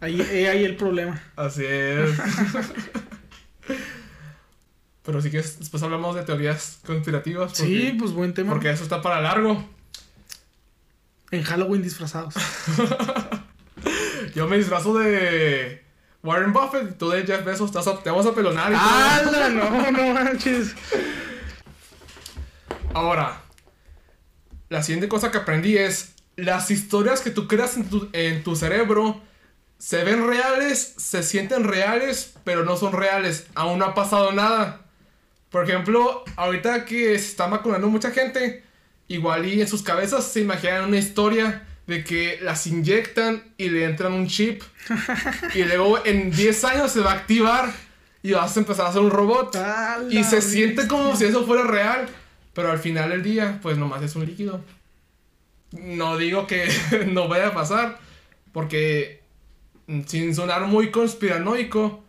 [0.00, 1.20] Ahí, ahí el problema.
[1.36, 2.10] Así es.
[5.02, 7.52] Pero sí que después hablamos de teorías conspirativas.
[7.56, 8.52] sí, pues buen tema.
[8.52, 9.68] Porque eso está para largo.
[11.30, 12.34] En Halloween disfrazados.
[14.34, 15.84] Yo me disfrazo de
[16.22, 17.70] Warren Buffett y tú de Jeff Bezos.
[17.70, 20.74] Te vamos a pelonar y ¡Ah, no, no manches!
[22.92, 23.42] Ahora,
[24.68, 28.56] la siguiente cosa que aprendí es, las historias que tú creas en tu, en tu
[28.56, 29.20] cerebro
[29.78, 33.46] se ven reales, se sienten reales, pero no son reales.
[33.54, 34.80] Aún no ha pasado nada.
[35.50, 38.64] Por ejemplo, ahorita que se está vacunando mucha gente,
[39.06, 43.84] igual y en sus cabezas se imaginan una historia de que las inyectan y le
[43.84, 44.62] entran un chip.
[45.54, 47.72] y luego en 10 años se va a activar
[48.22, 49.56] y vas a empezar a hacer un robot.
[50.10, 52.08] Y se siente como si eso fuera real.
[52.54, 54.64] Pero al final del día, pues nomás es un líquido.
[55.72, 56.68] No digo que
[57.08, 57.98] no vaya a pasar,
[58.52, 59.22] porque
[60.06, 62.02] sin sonar muy conspiranoico,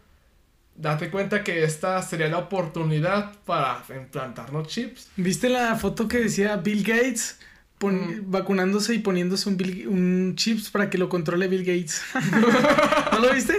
[0.75, 5.09] date cuenta que esta sería la oportunidad para implantarnos chips.
[5.17, 7.39] ¿Viste la foto que decía Bill Gates?
[7.81, 8.31] Mm.
[8.31, 9.57] vacunándose y poniéndose un,
[9.87, 12.01] un chips para que lo controle Bill Gates.
[13.11, 13.57] ¿No lo viste?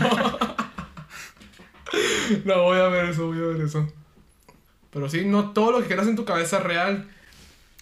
[0.00, 0.58] No.
[2.44, 3.90] No, voy a ver eso, voy a ver eso.
[4.90, 7.08] Pero sí, no todo lo que quieras en tu cabeza es real.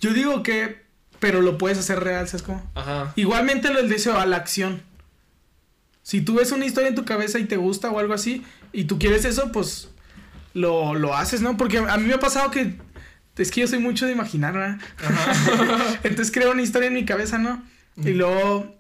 [0.01, 0.83] Yo digo que,
[1.19, 2.69] pero lo puedes hacer real, ¿sabes cómo?
[2.75, 3.13] Ajá.
[3.17, 4.83] Igualmente lo del deseo a la acción.
[6.03, 8.85] Si tú ves una historia en tu cabeza y te gusta o algo así, y
[8.85, 9.89] tú quieres eso, pues
[10.55, 11.57] lo, lo haces, ¿no?
[11.57, 12.77] Porque a mí me ha pasado que
[13.37, 14.79] es que yo soy mucho de imaginar, ¿verdad?
[14.99, 15.99] Ajá.
[16.05, 17.63] Entonces creo una historia en mi cabeza, ¿no?
[17.97, 18.75] Y luego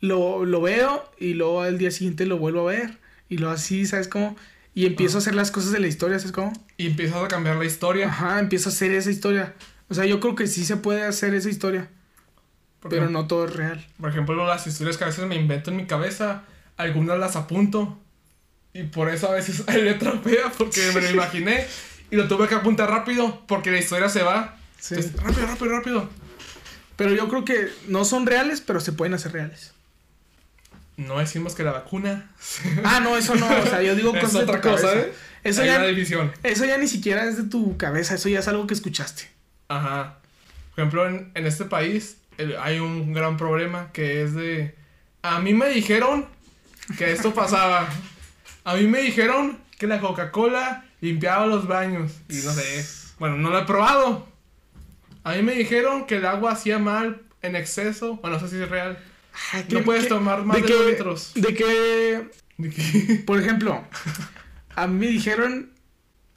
[0.00, 2.98] lo, lo, veo y luego al día siguiente lo vuelvo a ver.
[3.28, 4.36] Y luego así, ¿sabes cómo?
[4.74, 6.52] Y empiezo a hacer las cosas de la historia, ¿sabes cómo?
[6.76, 8.08] Y empiezas a cambiar la historia.
[8.08, 9.54] Ajá, empiezo a hacer esa historia.
[9.88, 11.88] O sea, yo creo que sí se puede hacer esa historia.
[12.88, 13.86] pero no todo es real.
[13.98, 16.44] Por ejemplo, las historias que a veces me invento en mi cabeza,
[16.76, 17.98] algunas las apunto.
[18.74, 21.66] Y por eso a veces hay letra fea, porque me lo imaginé.
[22.10, 24.56] Y lo tuve que apuntar rápido, porque la historia se va.
[24.78, 24.94] Sí.
[25.16, 26.10] rápido, rápido, rápido.
[26.96, 29.72] Pero yo creo que no son reales, pero se pueden hacer reales.
[30.96, 32.30] No decimos que la vacuna.
[32.84, 33.46] Ah, no, eso no.
[33.46, 35.12] O sea, yo digo cosas otra cosa, ¿eh?
[35.44, 36.32] Eso ya, división.
[36.42, 39.28] eso ya ni siquiera es de tu cabeza, eso ya es algo que escuchaste.
[39.68, 40.18] Ajá.
[40.74, 42.16] Por ejemplo, en, en este país
[42.60, 44.74] hay un gran problema que es de...
[45.22, 46.26] A mí me dijeron
[46.98, 47.88] que esto pasaba.
[48.64, 52.12] A mí me dijeron que la Coca-Cola limpiaba los baños.
[52.28, 52.86] Y no sé.
[53.18, 54.26] Bueno, no lo he probado.
[55.24, 58.16] A mí me dijeron que el agua hacía mal en exceso.
[58.16, 58.98] Bueno, no sé si es real.
[59.52, 61.32] Ah, no puedes tomar más de, de que, litros.
[61.34, 63.24] De que.
[63.26, 63.84] Por ejemplo,
[64.76, 65.70] a mí me dijeron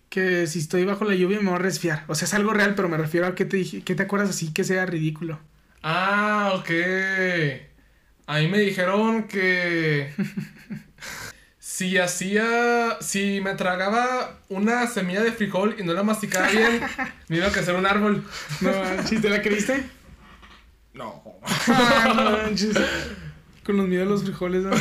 [0.09, 2.03] que si estoy bajo la lluvia me voy a resfriar.
[2.07, 4.29] O sea, es algo real, pero me refiero a que te dije, que te acuerdas
[4.31, 5.39] así que sea ridículo.
[5.83, 6.69] Ah, ok.
[8.27, 10.13] A mí me dijeron que
[11.79, 16.81] si hacía, si me tragaba una semilla de frijol y no la masticaba bien,
[17.29, 18.21] me iba a crecer un árbol.
[18.59, 18.71] No,
[19.07, 19.85] ¿sí te la creíste?
[20.93, 21.23] No.
[23.63, 24.65] Con los miedos de los frijoles.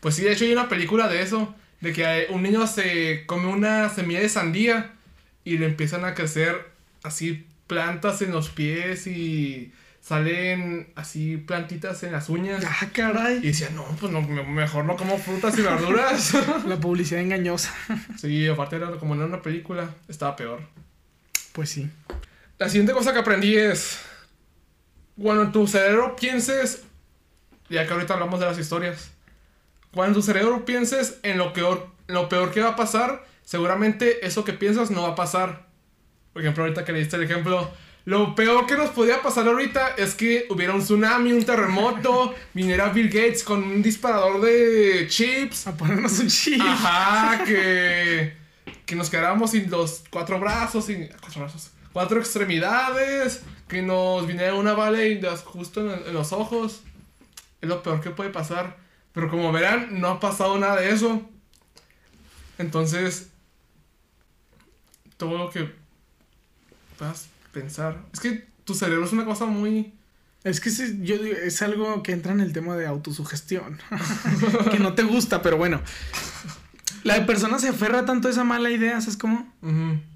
[0.00, 3.48] Pues sí, de hecho hay una película de eso, de que un niño se come
[3.48, 4.94] una semilla de sandía
[5.44, 6.70] y le empiezan a crecer
[7.02, 9.72] así plantas en los pies y
[10.02, 12.62] salen así plantitas en las uñas.
[12.66, 13.38] Ah, caray.
[13.38, 16.34] Y decía, no, pues no, mejor no como frutas y verduras.
[16.66, 17.72] La publicidad engañosa.
[18.18, 20.60] Sí, aparte era como en una película, estaba peor.
[21.52, 21.88] Pues sí.
[22.58, 24.00] La siguiente cosa que aprendí es,
[25.16, 26.82] cuando tu cerebro pienses,
[27.70, 29.12] ya que ahorita hablamos de las historias,
[29.94, 34.44] cuando tu cerebro pienses en lo peor, lo peor que va a pasar, seguramente eso
[34.44, 35.66] que piensas no va a pasar.
[36.32, 37.70] Por ejemplo, ahorita que le diste el ejemplo,
[38.04, 42.88] lo peor que nos podía pasar ahorita es que hubiera un tsunami, un terremoto, viniera
[42.88, 45.68] Bill Gates con un disparador de chips.
[45.68, 46.60] A ponernos un chip.
[46.60, 48.36] Ajá, que,
[48.84, 54.54] que nos quedáramos sin los cuatro brazos, sin cuatro brazos, cuatro extremidades, que nos viniera
[54.54, 56.82] una bala y justo en, en los ojos.
[57.60, 58.78] Es lo peor que puede pasar.
[59.12, 61.22] Pero como verán, no ha pasado nada de eso.
[62.58, 63.30] Entonces,
[65.16, 65.72] todo lo que
[66.98, 68.04] vas pensar.
[68.12, 69.92] Es que tu cerebro es una cosa muy...
[70.44, 73.78] Es que es, yo, es algo que entra en el tema de autosugestión.
[74.70, 75.80] que no te gusta, pero bueno.
[77.04, 79.52] La persona se aferra tanto a esa mala idea, ¿sabes cómo?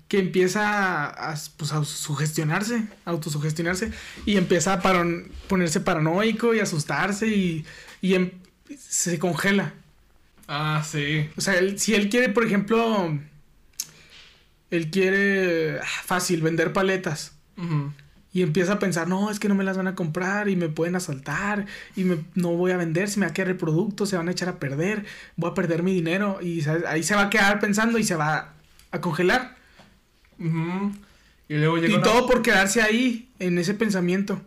[0.09, 3.93] Que empieza a, pues, a sugestionarse, autosugestionarse,
[4.25, 4.83] y empieza a
[5.49, 7.65] ponerse paranoico y asustarse y,
[8.01, 8.31] y em,
[8.79, 9.75] se congela.
[10.49, 11.29] Ah, sí.
[11.37, 13.19] O sea, si él quiere, por ejemplo,
[14.71, 17.33] él quiere ah, fácil vender paletas.
[18.33, 20.69] Y empieza a pensar, no, es que no me las van a comprar y me
[20.69, 21.65] pueden asaltar
[21.97, 24.29] y me, no voy a vender, se me va a quedar el producto, se van
[24.29, 25.07] a echar a perder,
[25.37, 28.53] voy a perder mi dinero y ahí se va a quedar pensando y se va
[28.91, 29.57] a congelar.
[30.39, 34.43] Y luego Y todo por quedarse ahí, en ese pensamiento.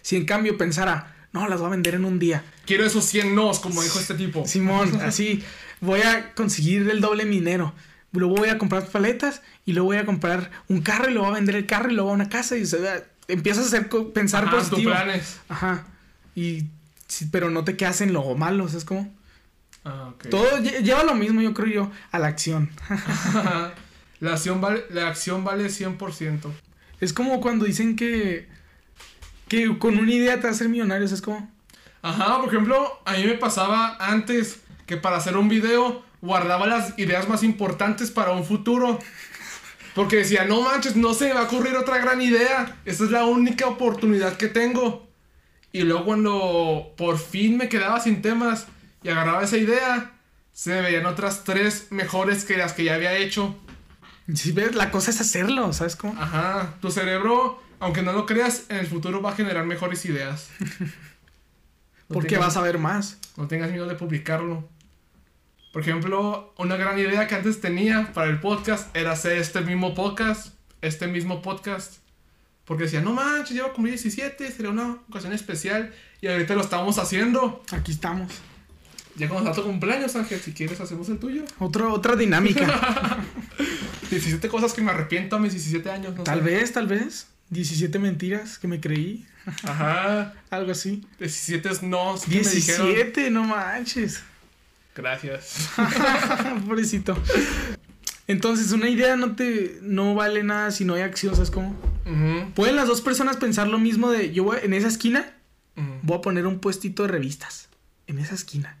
[0.00, 2.42] Si en cambio pensara, no, las voy a vender en un día.
[2.66, 4.44] Quiero esos 100 nos, como dijo este tipo.
[4.44, 5.44] Simón, así,
[5.80, 7.72] voy a conseguir el doble minero
[8.12, 11.36] luego voy a comprar paletas y luego voy a comprar un carro y luego voy
[11.36, 12.64] a vender el carro y luego a una casa y
[13.28, 14.90] empiezas a hacer pensar Ajá, positivo.
[14.90, 15.40] planes.
[15.48, 15.86] Ajá.
[16.34, 16.66] Y
[17.30, 19.12] pero no te quedas en lo malo, ¿sabes cómo?
[19.84, 20.30] Ah, okay.
[20.30, 22.70] Todo lleva lo mismo, yo creo yo, a la acción.
[24.20, 26.52] la acción vale la acción vale 100%.
[27.00, 28.48] Es como cuando dicen que
[29.48, 31.50] que con una idea te vas a hacer millonario, ¿sabes cómo?
[32.00, 36.98] Ajá, por ejemplo, a mí me pasaba antes que para hacer un video guardaba las
[36.98, 38.98] ideas más importantes para un futuro.
[39.94, 42.78] Porque decía, no manches, no se me va a ocurrir otra gran idea.
[42.86, 45.06] Esta es la única oportunidad que tengo.
[45.70, 48.66] Y luego cuando por fin me quedaba sin temas
[49.02, 50.12] y agarraba esa idea,
[50.52, 53.54] se me veían otras tres mejores que las que ya había hecho.
[54.34, 56.18] Si ves, la cosa es hacerlo, ¿sabes cómo?
[56.18, 60.48] Ajá, tu cerebro, aunque no lo creas, en el futuro va a generar mejores ideas.
[62.08, 63.18] Porque vas a ver más.
[63.36, 64.68] No tengas miedo de publicarlo.
[65.72, 69.94] Por ejemplo, una gran idea que antes tenía para el podcast era hacer este mismo
[69.94, 71.94] podcast, este mismo podcast.
[72.66, 75.92] Porque decía, no manches, llevo como 17, sería una ocasión especial.
[76.20, 77.62] Y ahorita lo estamos haciendo.
[77.72, 78.30] Aquí estamos.
[79.16, 81.42] Ya cuando está tu cumpleaños, Ángel, si quieres hacemos el tuyo.
[81.58, 83.18] Otro, otra dinámica.
[84.10, 86.14] 17 cosas que me arrepiento a mis 17 años.
[86.14, 87.28] No tal vez, tal vez.
[87.48, 89.26] 17 mentiras que me creí.
[89.64, 90.34] Ajá.
[90.50, 91.06] Algo así.
[91.18, 92.16] 17 no.
[92.26, 94.22] 17, no manches.
[94.94, 95.70] Gracias.
[96.66, 97.16] Pobrecito.
[98.26, 101.74] Entonces, una idea no te no vale nada si no hay acción, ¿sabes cómo?
[102.54, 105.32] Pueden las dos personas pensar lo mismo de yo voy, en esa esquina
[106.02, 107.68] voy a poner un puestito de revistas.
[108.06, 108.76] En esa esquina.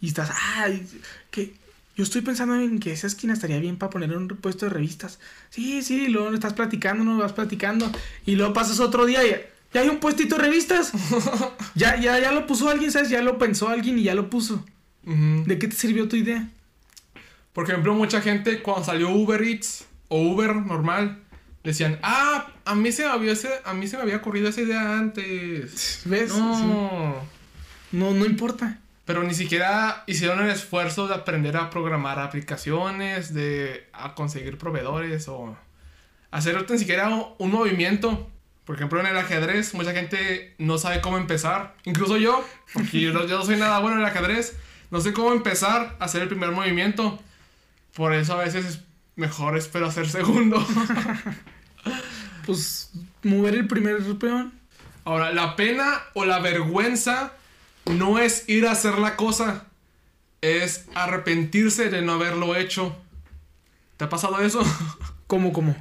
[0.00, 0.86] Y estás, ay,
[1.30, 1.54] que
[1.96, 5.18] yo estoy pensando en que esa esquina estaría bien para poner un puesto de revistas.
[5.50, 7.90] Sí, sí, luego estás platicando, no vas platicando.
[8.26, 9.30] Y luego pasas otro día y
[9.72, 10.92] ya hay un puestito de revistas.
[11.74, 13.10] ya, ya, ya lo puso alguien, ¿sabes?
[13.10, 14.64] Ya lo pensó alguien y ya lo puso.
[15.04, 16.48] ¿De qué te sirvió tu idea?
[17.52, 21.22] Por ejemplo, mucha gente cuando salió Uber Eats o Uber normal,
[21.64, 23.34] decían, ah, a mí se me había,
[23.64, 26.02] a mí se me había ocurrido esa idea antes.
[26.06, 26.34] ¿Ves?
[26.34, 27.14] No.
[27.92, 28.78] No, no importa.
[29.04, 35.26] Pero ni siquiera hicieron el esfuerzo de aprender a programar aplicaciones, de a conseguir proveedores
[35.28, 35.56] o
[36.30, 38.30] hacer ni siquiera un movimiento.
[38.64, 41.74] Por ejemplo, en el ajedrez, mucha gente no sabe cómo empezar.
[41.84, 44.56] Incluso yo, porque yo, no soy nada bueno en el ajedrez,
[44.92, 47.18] no sé cómo empezar a hacer el primer movimiento.
[47.94, 48.80] Por eso a veces es
[49.16, 50.64] mejor espero hacer segundo.
[52.46, 52.90] pues
[53.22, 54.52] mover el primer peón.
[55.04, 57.32] Ahora, la pena o la vergüenza
[57.86, 59.64] no es ir a hacer la cosa,
[60.42, 62.94] es arrepentirse de no haberlo hecho.
[63.96, 64.62] ¿Te ha pasado eso?
[65.26, 65.74] ¿Cómo, cómo?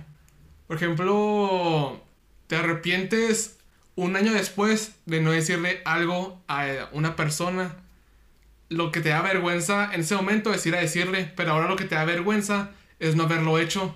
[0.68, 2.02] Por ejemplo,
[2.48, 3.58] te arrepientes
[3.96, 7.76] un año después de no decirle algo a una persona.
[8.72, 11.76] Lo que te da vergüenza en ese momento es ir a decirle, pero ahora lo
[11.76, 13.94] que te da vergüenza es no haberlo hecho.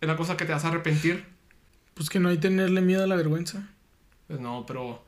[0.00, 1.24] Es la cosa que te vas a arrepentir.
[1.94, 3.68] Pues que no hay tenerle miedo a la vergüenza.
[4.28, 5.04] Pues no, pero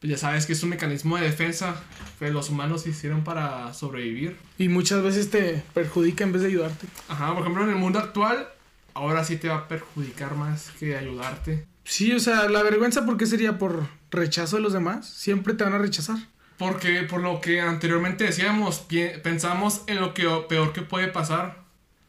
[0.00, 1.82] pues ya sabes que es un mecanismo de defensa
[2.18, 4.36] que los humanos hicieron para sobrevivir.
[4.58, 6.86] Y muchas veces te perjudica en vez de ayudarte.
[7.08, 8.46] Ajá, por ejemplo, en el mundo actual,
[8.92, 11.64] ahora sí te va a perjudicar más que ayudarte.
[11.84, 13.56] Sí, o sea, la vergüenza, ¿por qué sería?
[13.56, 15.08] ¿Por rechazo de los demás?
[15.08, 16.18] Siempre te van a rechazar.
[16.58, 18.86] Porque por lo que anteriormente decíamos,
[19.22, 21.64] pensamos en lo que peor que puede pasar.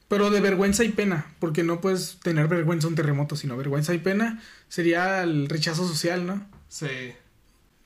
[0.08, 3.98] Pero de vergüenza y pena, porque no puedes tener vergüenza un terremoto, sino vergüenza y
[3.98, 6.46] pena sería el rechazo social, ¿no?
[6.68, 7.14] Sí.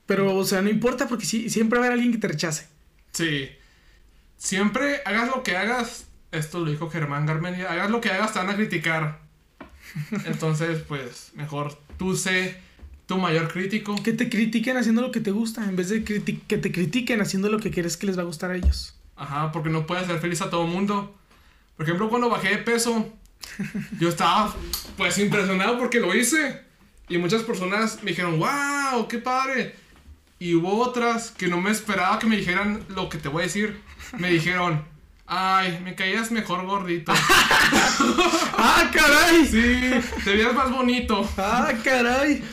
[0.05, 2.67] Pero, o sea, no importa porque sí, siempre va a haber alguien que te rechace.
[3.13, 3.49] Sí.
[4.37, 8.39] Siempre hagas lo que hagas, esto lo dijo Germán Garmendia, hagas lo que hagas te
[8.39, 9.19] van a criticar.
[10.25, 12.59] Entonces, pues, mejor tú sé
[13.09, 13.95] tu mayor crítico.
[14.03, 17.49] Que te critiquen haciendo lo que te gusta, en vez de que te critiquen haciendo
[17.49, 18.95] lo que quieres que les va a gustar a ellos.
[19.15, 21.17] Ajá, porque no puedes ser feliz a todo mundo.
[21.75, 23.11] Por ejemplo, cuando bajé de peso,
[23.99, 24.55] yo estaba
[24.95, 26.61] pues impresionado porque lo hice.
[27.09, 29.75] Y muchas personas me dijeron, wow, qué padre.
[30.37, 33.45] Y hubo otras que no me esperaba que me dijeran lo que te voy a
[33.47, 33.81] decir.
[34.19, 34.85] Me dijeron,
[35.25, 37.11] ay, me caías mejor gordito.
[38.55, 39.47] ¡Ah, caray!
[39.47, 41.27] Sí, te veías más bonito.
[41.37, 42.43] ¡Ah, caray!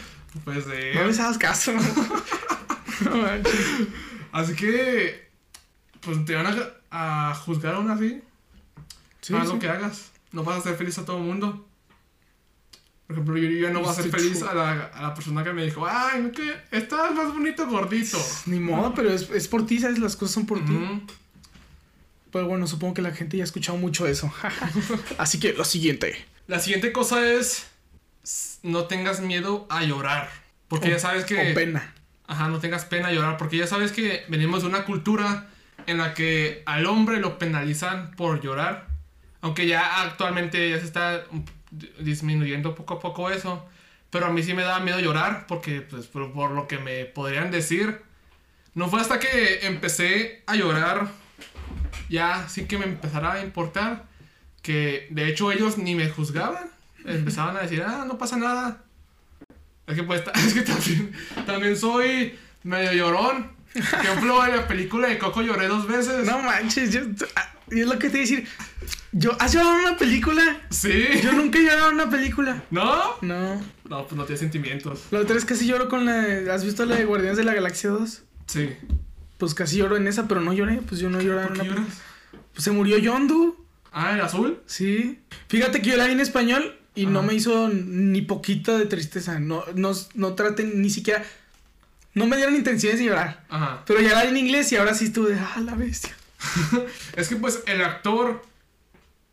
[0.44, 0.70] Pues sí.
[0.94, 1.72] No les hagas caso.
[4.32, 5.28] así que,
[6.00, 8.22] pues te van a, a juzgar aún así.
[9.20, 10.12] Sí, Haz lo que hagas.
[10.32, 11.66] No vas a ser feliz a todo el mundo.
[13.06, 15.52] Por ejemplo, yo, yo no voy a ser feliz a la, a la, persona que
[15.52, 18.18] me dijo, ay, que estás más bonito gordito.
[18.46, 19.98] Ni modo, pero es, es por ti, ¿sabes?
[19.98, 20.76] Las cosas son por ti.
[22.32, 24.32] Pero bueno, supongo que la gente ya ha escuchado mucho eso.
[25.18, 26.16] Así que lo siguiente.
[26.48, 27.66] La siguiente cosa es,
[28.62, 30.28] no tengas miedo a llorar.
[30.68, 31.52] Porque ya sabes que...
[31.54, 31.94] Pena.
[32.26, 33.36] Ajá, no tengas pena a llorar.
[33.36, 35.46] Porque ya sabes que venimos de una cultura
[35.86, 38.88] en la que al hombre lo penalizan por llorar.
[39.40, 41.24] Aunque ya actualmente ya se está
[42.00, 43.64] disminuyendo poco a poco eso.
[44.10, 47.50] Pero a mí sí me da miedo llorar porque, pues, por, lo que me podrían
[47.50, 48.02] decir.
[48.74, 51.08] No fue hasta que empecé a llorar,
[52.10, 54.04] ya sí que me empezara a importar,
[54.60, 56.75] que de hecho ellos ni me juzgaban.
[57.06, 58.82] Empezaban a decir, ah, no pasa nada.
[59.86, 61.12] Es que, pues, es que también,
[61.46, 62.34] también soy
[62.64, 63.54] medio llorón.
[63.72, 66.26] Por ejemplo, en la película de Coco lloré dos veces.
[66.26, 67.00] No manches, yo,
[67.36, 68.48] ah, y es lo que te voy a decir.
[69.12, 70.60] Yo, ¿Has llorado en una película?
[70.70, 71.04] Sí.
[71.22, 72.62] Yo nunca he llorado en una película.
[72.70, 73.16] ¿No?
[73.22, 73.62] No.
[73.88, 75.04] No, pues no tienes sentimientos.
[75.10, 76.52] La otra vez casi lloro con la.
[76.52, 78.22] ¿Has visto la de Guardianes de la Galaxia 2?
[78.46, 78.70] Sí.
[79.38, 80.78] Pues casi lloro en esa, pero no lloré.
[80.78, 81.86] Pues yo no lloré en una película.
[82.52, 83.56] Pues se murió Yondu.
[83.92, 84.60] Ah, ¿el azul?
[84.66, 85.20] Sí.
[85.48, 89.38] Fíjate que yo la vi en español y no me hizo ni poquito de tristeza.
[89.38, 91.22] No, no, no traten ni siquiera.
[92.14, 93.44] No me dieron intenciones de llorar.
[93.50, 93.84] Ajá.
[93.86, 95.38] Pero ya la en inglés y ahora sí estuve de.
[95.38, 96.16] Ah, la bestia.
[97.16, 98.42] es que pues el actor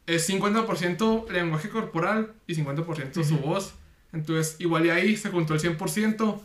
[0.05, 3.73] es 50% lenguaje corporal y 50% su voz.
[4.11, 6.41] Entonces, igual y ahí se juntó el 100%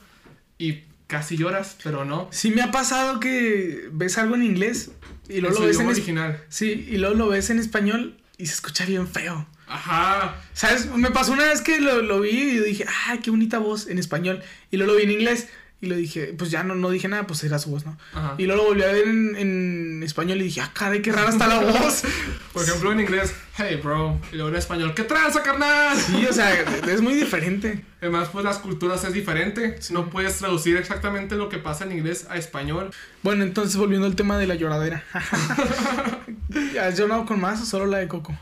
[0.56, 2.28] y casi lloras, pero no.
[2.30, 4.92] Sí me ha pasado que ves algo en inglés
[5.28, 6.44] y luego lo ves en original.
[6.48, 9.46] Sí, y luego lo ves en español y se escucha bien feo.
[9.68, 10.36] Ajá.
[10.52, 10.86] ¿Sabes?
[10.86, 13.98] Me pasó una vez que lo, lo vi y dije, ah, qué bonita voz en
[13.98, 14.42] español.
[14.70, 15.48] Y luego lo vi en inglés
[15.80, 17.96] y lo dije, pues ya no, no dije nada, pues era su voz, ¿no?
[18.36, 21.30] Y luego lo volví a ver en, en español y dije, ah, caray, qué rara
[21.30, 22.02] está la voz.
[22.52, 24.20] Por ejemplo, en inglés, hey, bro.
[24.32, 25.96] Y luego en español, ¿qué tranza, carnal?
[25.96, 27.84] Sí, o sea, es muy diferente.
[28.00, 29.78] Además, pues las culturas es diferente.
[29.90, 32.90] No puedes traducir exactamente lo que pasa en inglés a español.
[33.22, 35.04] Bueno, entonces volviendo al tema de la lloradera.
[36.82, 38.36] ¿Has llorado con más o solo la de Coco?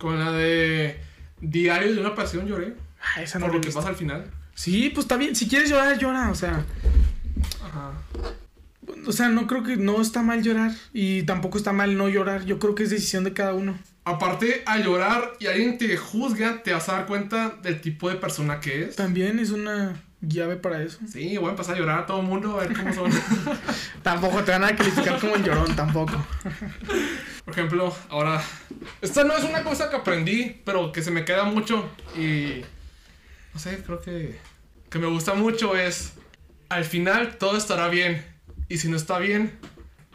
[0.00, 0.98] Con la de
[1.42, 2.74] Diario de una pasión lloré.
[3.02, 4.30] Ah, esa no Por lo que pasa al final.
[4.54, 5.36] Sí, pues está bien.
[5.36, 6.30] Si quieres llorar, llora.
[6.30, 6.64] O sea.
[7.62, 7.92] Ajá.
[9.06, 12.46] o sea, no creo que no está mal llorar y tampoco está mal no llorar.
[12.46, 13.78] Yo creo que es decisión de cada uno.
[14.04, 18.16] Aparte, a llorar y alguien te juzga, te vas a dar cuenta del tipo de
[18.16, 18.96] persona que es.
[18.96, 20.98] También es una llave para eso.
[21.10, 23.10] Sí, voy a empezar a llorar a todo el mundo a ver cómo son.
[24.02, 26.26] tampoco te van a calificar como el llorón, tampoco.
[27.44, 28.42] Por ejemplo, ahora.
[29.00, 32.62] Esta no es una cosa que aprendí, pero que se me queda mucho y.
[33.54, 34.38] No sé, creo que.
[34.88, 36.14] Que me gusta mucho es.
[36.68, 38.24] Al final todo estará bien.
[38.68, 39.58] Y si no está bien,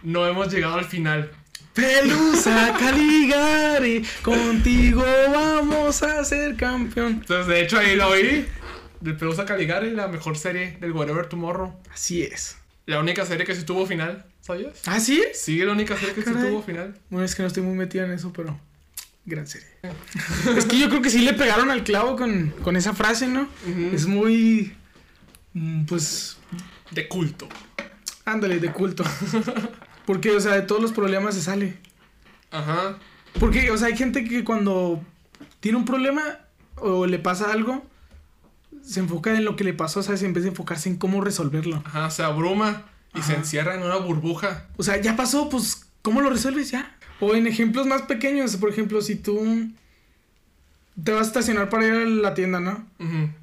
[0.04, 1.32] no hemos llegado al final.
[1.74, 7.20] Pelusa Caligari, contigo vamos a ser campeón.
[7.20, 8.48] Entonces, de hecho, ahí lo oí.
[9.02, 11.78] De Pelusa Caligari, la mejor serie del Whatever Tomorrow.
[11.92, 12.58] Así es.
[12.86, 14.82] La única serie que sí tuvo final, ¿sabías?
[14.86, 15.24] ¿Ah, sí?
[15.34, 16.96] Sí, la única serie que sí tuvo final.
[17.10, 18.60] Bueno, es que no estoy muy metida en eso, pero.
[19.26, 19.68] Gran serie.
[20.58, 23.48] es que yo creo que sí le pegaron al clavo con, con esa frase, ¿no?
[23.92, 24.76] Es muy.
[25.54, 26.38] Mm, pues.
[26.92, 27.50] De culto.
[28.24, 29.04] Ándale, de culto.
[30.06, 31.78] Porque, o sea, de todos los problemas se sale.
[32.52, 33.00] Ajá.
[33.40, 35.04] Porque, o sea, hay gente que cuando
[35.60, 36.22] tiene un problema
[36.76, 37.84] o le pasa algo,
[38.84, 40.22] se enfoca en lo que le pasó, ¿sabes?
[40.22, 41.82] En vez de enfocarse en cómo resolverlo.
[41.86, 42.86] Ajá, se abruma
[43.16, 44.66] y se encierra en una burbuja.
[44.78, 46.96] O sea, ya pasó, pues, ¿cómo lo resuelves ya?
[47.20, 49.72] O en ejemplos más pequeños, por ejemplo, si tú
[51.04, 52.86] te vas a estacionar para ir a la tienda, ¿no?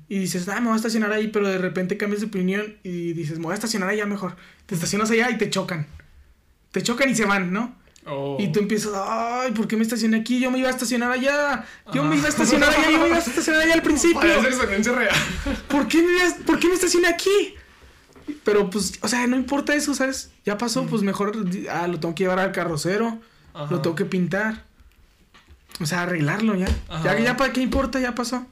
[0.08, 3.12] Y dices, ah, me voy a estacionar ahí, pero de repente cambias de opinión y
[3.12, 4.36] dices, me voy a estacionar allá mejor.
[4.66, 5.86] Te estacionas allá y te chocan.
[6.70, 7.74] Te chocan y se van, ¿no?
[8.06, 8.36] Oh.
[8.40, 10.40] Y tú empiezas, ay, ¿por qué me estacioné aquí?
[10.40, 11.64] Yo me iba a estacionar allá.
[11.92, 14.20] Yo me iba a estacionar allá, yo me iba a estacionar allá al principio.
[15.68, 17.54] ¿Por qué, me, ¿Por qué me estacioné aquí?
[18.44, 20.30] Pero pues, o sea, no importa eso, ¿sabes?
[20.44, 21.32] Ya pasó, pues mejor
[21.70, 23.18] ah, lo tengo que llevar al carrocero,
[23.70, 24.64] lo tengo que pintar.
[25.80, 26.68] O sea, arreglarlo ya.
[27.02, 28.46] Ya, ya para qué importa, ya pasó.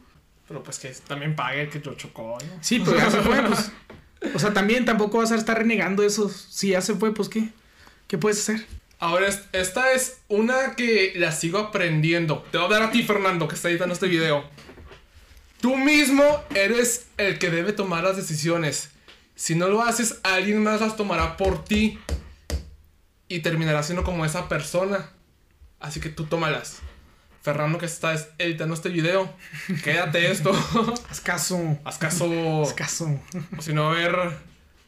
[0.48, 2.52] Pero pues que también pague el que lo chocó, ¿no?
[2.60, 3.70] Sí, pues ya se fue, pues.
[4.34, 6.28] O sea, también tampoco vas a estar renegando eso.
[6.28, 7.50] Si ya se fue, pues qué.
[8.06, 8.66] ¿Qué puedes hacer?
[8.98, 12.44] Ahora, esta es una que la sigo aprendiendo.
[12.50, 14.44] Te voy a dar a ti, Fernando, que está editando este video.
[15.60, 16.24] Tú mismo
[16.54, 18.90] eres el que debe tomar las decisiones.
[19.40, 21.98] Si no lo haces, alguien más las tomará por ti.
[23.26, 25.12] Y terminará siendo como esa persona.
[25.78, 26.80] Así que tú tómalas.
[27.40, 29.32] Fernando que estás editando este video,
[29.82, 30.52] quédate esto.
[31.08, 31.78] Haz caso.
[31.84, 32.62] Haz caso.
[32.62, 33.18] Haz caso.
[33.56, 34.14] O si no, a ver,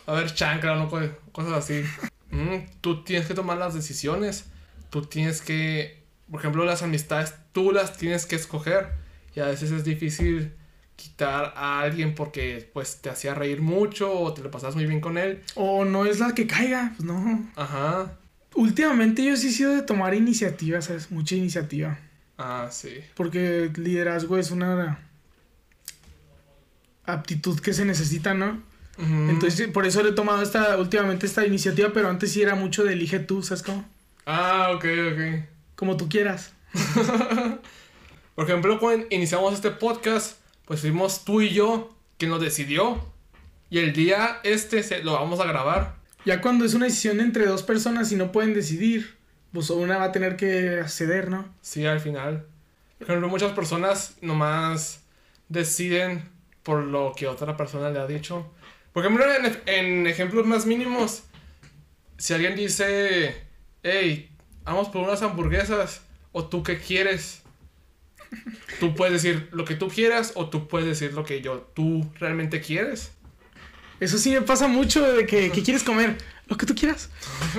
[0.07, 0.91] a ver chancla, no
[1.33, 1.83] cosas así.
[2.31, 4.51] Mm, tú tienes que tomar las decisiones.
[4.91, 8.93] Tú tienes que, por ejemplo, las amistades, tú las tienes que escoger.
[9.35, 10.53] Y a veces es difícil
[11.03, 15.01] quitar a alguien porque pues te hacía reír mucho o te lo pasas muy bien
[15.01, 15.43] con él.
[15.57, 17.51] O no es la que caiga, pues no.
[17.57, 18.13] Ajá.
[18.55, 21.11] Últimamente yo sí he sido de tomar iniciativa, ¿sabes?
[21.11, 21.99] Mucha iniciativa.
[22.39, 23.01] Ah, sí.
[23.17, 25.01] Porque liderazgo es una
[27.05, 28.63] aptitud que se necesita, ¿no?
[28.99, 32.85] Entonces, por eso le he tomado esta, últimamente esta iniciativa, pero antes sí era mucho
[32.85, 33.85] de elige tú, ¿sabes cómo?
[34.27, 35.45] Ah, ok, ok.
[35.75, 36.53] Como tú quieras.
[38.37, 43.05] por ejemplo, cuando iniciamos este podcast, pues fuimos tú y yo quien lo decidió.
[43.71, 45.97] Y el día este se, lo vamos a grabar.
[46.25, 49.17] Ya cuando es una decisión entre dos personas y no pueden decidir,
[49.53, 51.53] pues una va a tener que ceder, ¿no?
[51.61, 52.47] Sí, al final.
[52.99, 55.03] Por ejemplo, muchas personas nomás
[55.49, 56.31] deciden
[56.63, 58.51] por lo que otra persona le ha dicho.
[58.93, 59.25] Por ejemplo,
[59.67, 61.25] en, ejemplos más mínimos,
[62.19, 63.35] si alguien dice,
[63.83, 64.31] hey,
[64.65, 66.03] vamos por unas hamburguesas,
[66.33, 67.42] o tú qué quieres,
[68.81, 72.11] tú puedes decir lo que tú quieras, o tú puedes decir lo que yo, tú
[72.19, 73.13] realmente quieres.
[74.01, 76.17] Eso sí me pasa mucho de que, ¿qué quieres comer?
[76.53, 77.09] lo que tú quieras.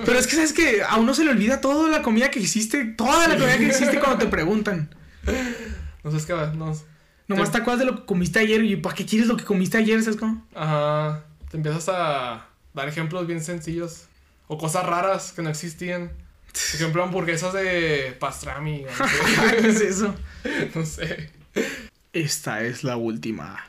[0.06, 2.86] Pero es que sabes que a uno se le olvida toda la comida que hiciste,
[2.86, 4.94] toda la comida que hiciste cuando te preguntan.
[6.04, 6.76] No sé, que no.
[7.28, 7.58] Nomás te...
[7.58, 10.02] acuerdas de lo que comiste ayer y ¿para qué quieres lo que comiste ayer?
[10.04, 10.46] ¿Sabes cómo?
[10.54, 11.24] Ajá.
[11.50, 14.06] Te empiezas a dar ejemplos bien sencillos
[14.48, 16.12] o cosas raras que no existían.
[16.54, 18.86] Por ejemplo, hamburguesas de pastrami.
[19.50, 20.14] ¿Qué es eso?
[20.76, 21.32] no sé.
[22.14, 23.66] Esta es la última.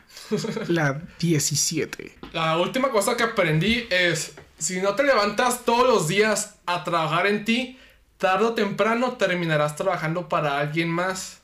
[0.68, 2.18] La 17.
[2.32, 7.26] La última cosa que aprendí es si no te levantas todos los días a trabajar
[7.26, 7.78] en ti,
[8.18, 11.40] tarde o temprano terminarás trabajando para alguien más.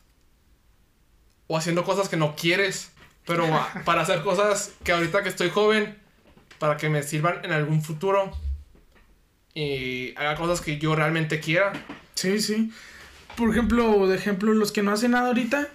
[1.46, 2.92] O haciendo cosas que no quieres.
[3.26, 3.46] Pero
[3.84, 5.98] para hacer cosas que ahorita que estoy joven,
[6.58, 8.30] para que me sirvan en algún futuro.
[9.60, 11.72] Y haga cosas que yo realmente quiera.
[12.14, 12.72] Sí, sí.
[13.36, 15.68] Por ejemplo, de ejemplo, los que no hacen nada ahorita,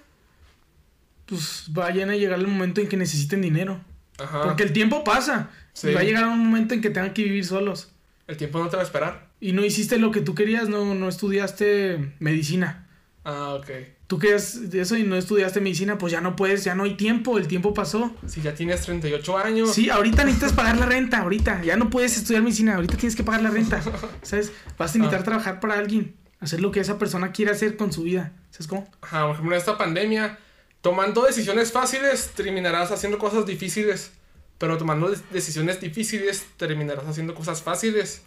[1.27, 3.79] pues vayan a llegar el momento en que necesiten dinero.
[4.17, 4.41] Ajá.
[4.41, 5.51] Porque el tiempo pasa.
[5.83, 7.91] Y va a llegar un momento en que tengan que vivir solos.
[8.27, 9.27] El tiempo no te va a esperar.
[9.39, 12.87] Y no hiciste lo que tú querías, no, no estudiaste medicina.
[13.23, 13.69] Ah, ok.
[14.07, 17.37] Tú querías eso y no estudiaste medicina, pues ya no puedes, ya no hay tiempo,
[17.37, 18.13] el tiempo pasó.
[18.27, 19.73] Si ya tienes 38 años.
[19.73, 21.63] Sí, ahorita necesitas pagar la renta, ahorita.
[21.63, 23.81] Ya no puedes estudiar medicina, ahorita tienes que pagar la renta.
[24.21, 24.51] ¿Sabes?
[24.77, 25.23] Vas a necesitar ah.
[25.23, 28.33] trabajar para alguien, hacer lo que esa persona quiere hacer con su vida.
[28.51, 28.87] ¿Sabes cómo?
[29.01, 30.39] Ajá, por ejemplo, en esta pandemia,
[30.81, 34.11] tomando decisiones fáciles, terminarás haciendo cosas difíciles.
[34.57, 38.23] Pero tomando decisiones difíciles, terminarás haciendo cosas fáciles.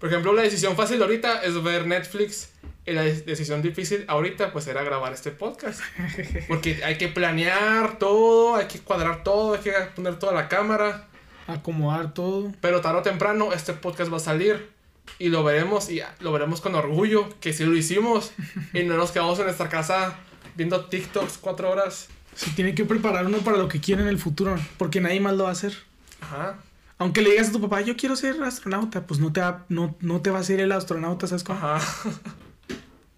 [0.00, 2.50] Por ejemplo, la decisión fácil ahorita es ver Netflix.
[2.86, 5.80] Y la decisión difícil ahorita, pues era grabar este podcast.
[6.48, 11.06] Porque hay que planear todo, hay que cuadrar todo, hay que poner toda la cámara.
[11.46, 12.50] Acomodar todo.
[12.62, 14.70] Pero tarde o temprano este podcast va a salir.
[15.18, 18.32] Y lo veremos, y lo veremos con orgullo, que sí lo hicimos.
[18.72, 20.16] y no nos quedamos en nuestra casa
[20.56, 22.08] viendo TikToks cuatro horas.
[22.34, 24.58] Sí, tiene que preparar uno para lo que quiere en el futuro.
[24.78, 25.74] Porque nadie más lo va a hacer.
[26.22, 26.58] Ajá.
[27.00, 29.96] Aunque le digas a tu papá, yo quiero ser astronauta, pues no te va, no,
[30.00, 31.58] no te va a ser el astronauta, ¿sabes cómo?
[31.58, 31.80] Ajá.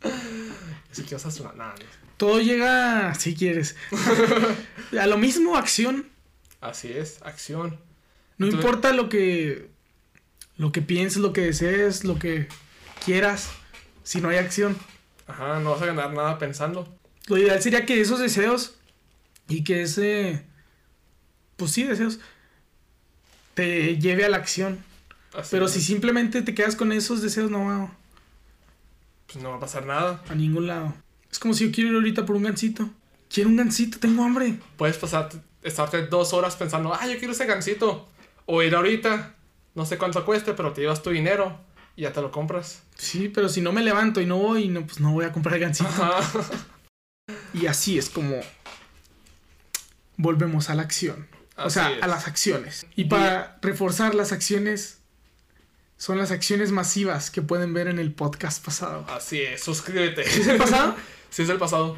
[0.92, 1.82] si quieres astronauta.
[2.16, 3.74] Todo llega, si quieres.
[5.00, 6.06] a lo mismo, acción.
[6.60, 7.80] Así es, acción.
[8.38, 9.68] No importa lo que.
[10.56, 12.46] Lo que pienses, lo que desees, lo que
[13.04, 13.50] quieras.
[14.04, 14.76] Si no hay acción.
[15.26, 16.86] Ajá, no vas a ganar nada pensando.
[17.26, 18.76] Lo ideal sería que esos deseos.
[19.48, 20.44] Y que ese.
[21.56, 22.20] Pues sí, deseos
[23.54, 24.82] te lleve a la acción.
[25.50, 27.90] Pero si simplemente te quedas con esos deseos, no va.
[29.26, 30.22] Pues no va a pasar nada.
[30.28, 30.92] A ningún lado.
[31.30, 32.88] Es como si yo quiero ir ahorita por un gancito.
[33.30, 34.58] Quiero un gancito, tengo hambre.
[34.76, 35.30] Puedes pasar,
[35.62, 38.06] estarte dos horas pensando, ah, yo quiero ese gancito.
[38.44, 39.34] O ir ahorita,
[39.74, 41.58] no sé cuánto cueste, pero te llevas tu dinero
[41.96, 42.82] y ya te lo compras.
[42.98, 45.54] Sí, pero si no me levanto y no voy, no, pues no voy a comprar
[45.54, 45.90] el gancito.
[47.54, 48.40] y así es como
[50.18, 51.26] volvemos a la acción
[51.56, 52.86] o sea, a las acciones.
[52.96, 54.98] Y para reforzar las acciones,
[55.96, 59.06] son las acciones masivas que pueden ver en el podcast pasado.
[59.08, 60.22] Así es, suscríbete.
[60.22, 60.96] ¿Es el pasado?
[61.30, 61.96] sí, es el pasado.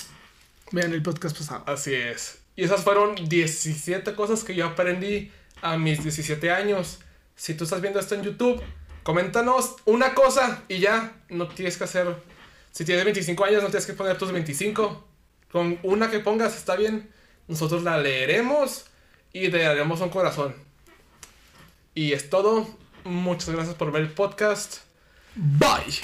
[0.72, 1.64] Vean el podcast pasado.
[1.66, 2.38] Así es.
[2.54, 5.32] Y esas fueron 17 cosas que yo aprendí
[5.62, 6.98] a mis 17 años.
[7.34, 8.62] Si tú estás viendo esto en YouTube,
[9.02, 12.14] coméntanos una cosa y ya, no tienes que hacer...
[12.72, 15.08] Si tienes 25 años, no tienes que poner tus 25.
[15.50, 17.10] Con una que pongas está bien.
[17.50, 18.84] Nosotros la leeremos
[19.32, 20.54] y te daremos un corazón.
[21.96, 22.64] Y es todo.
[23.02, 24.78] Muchas gracias por ver el podcast.
[25.34, 26.00] Bye.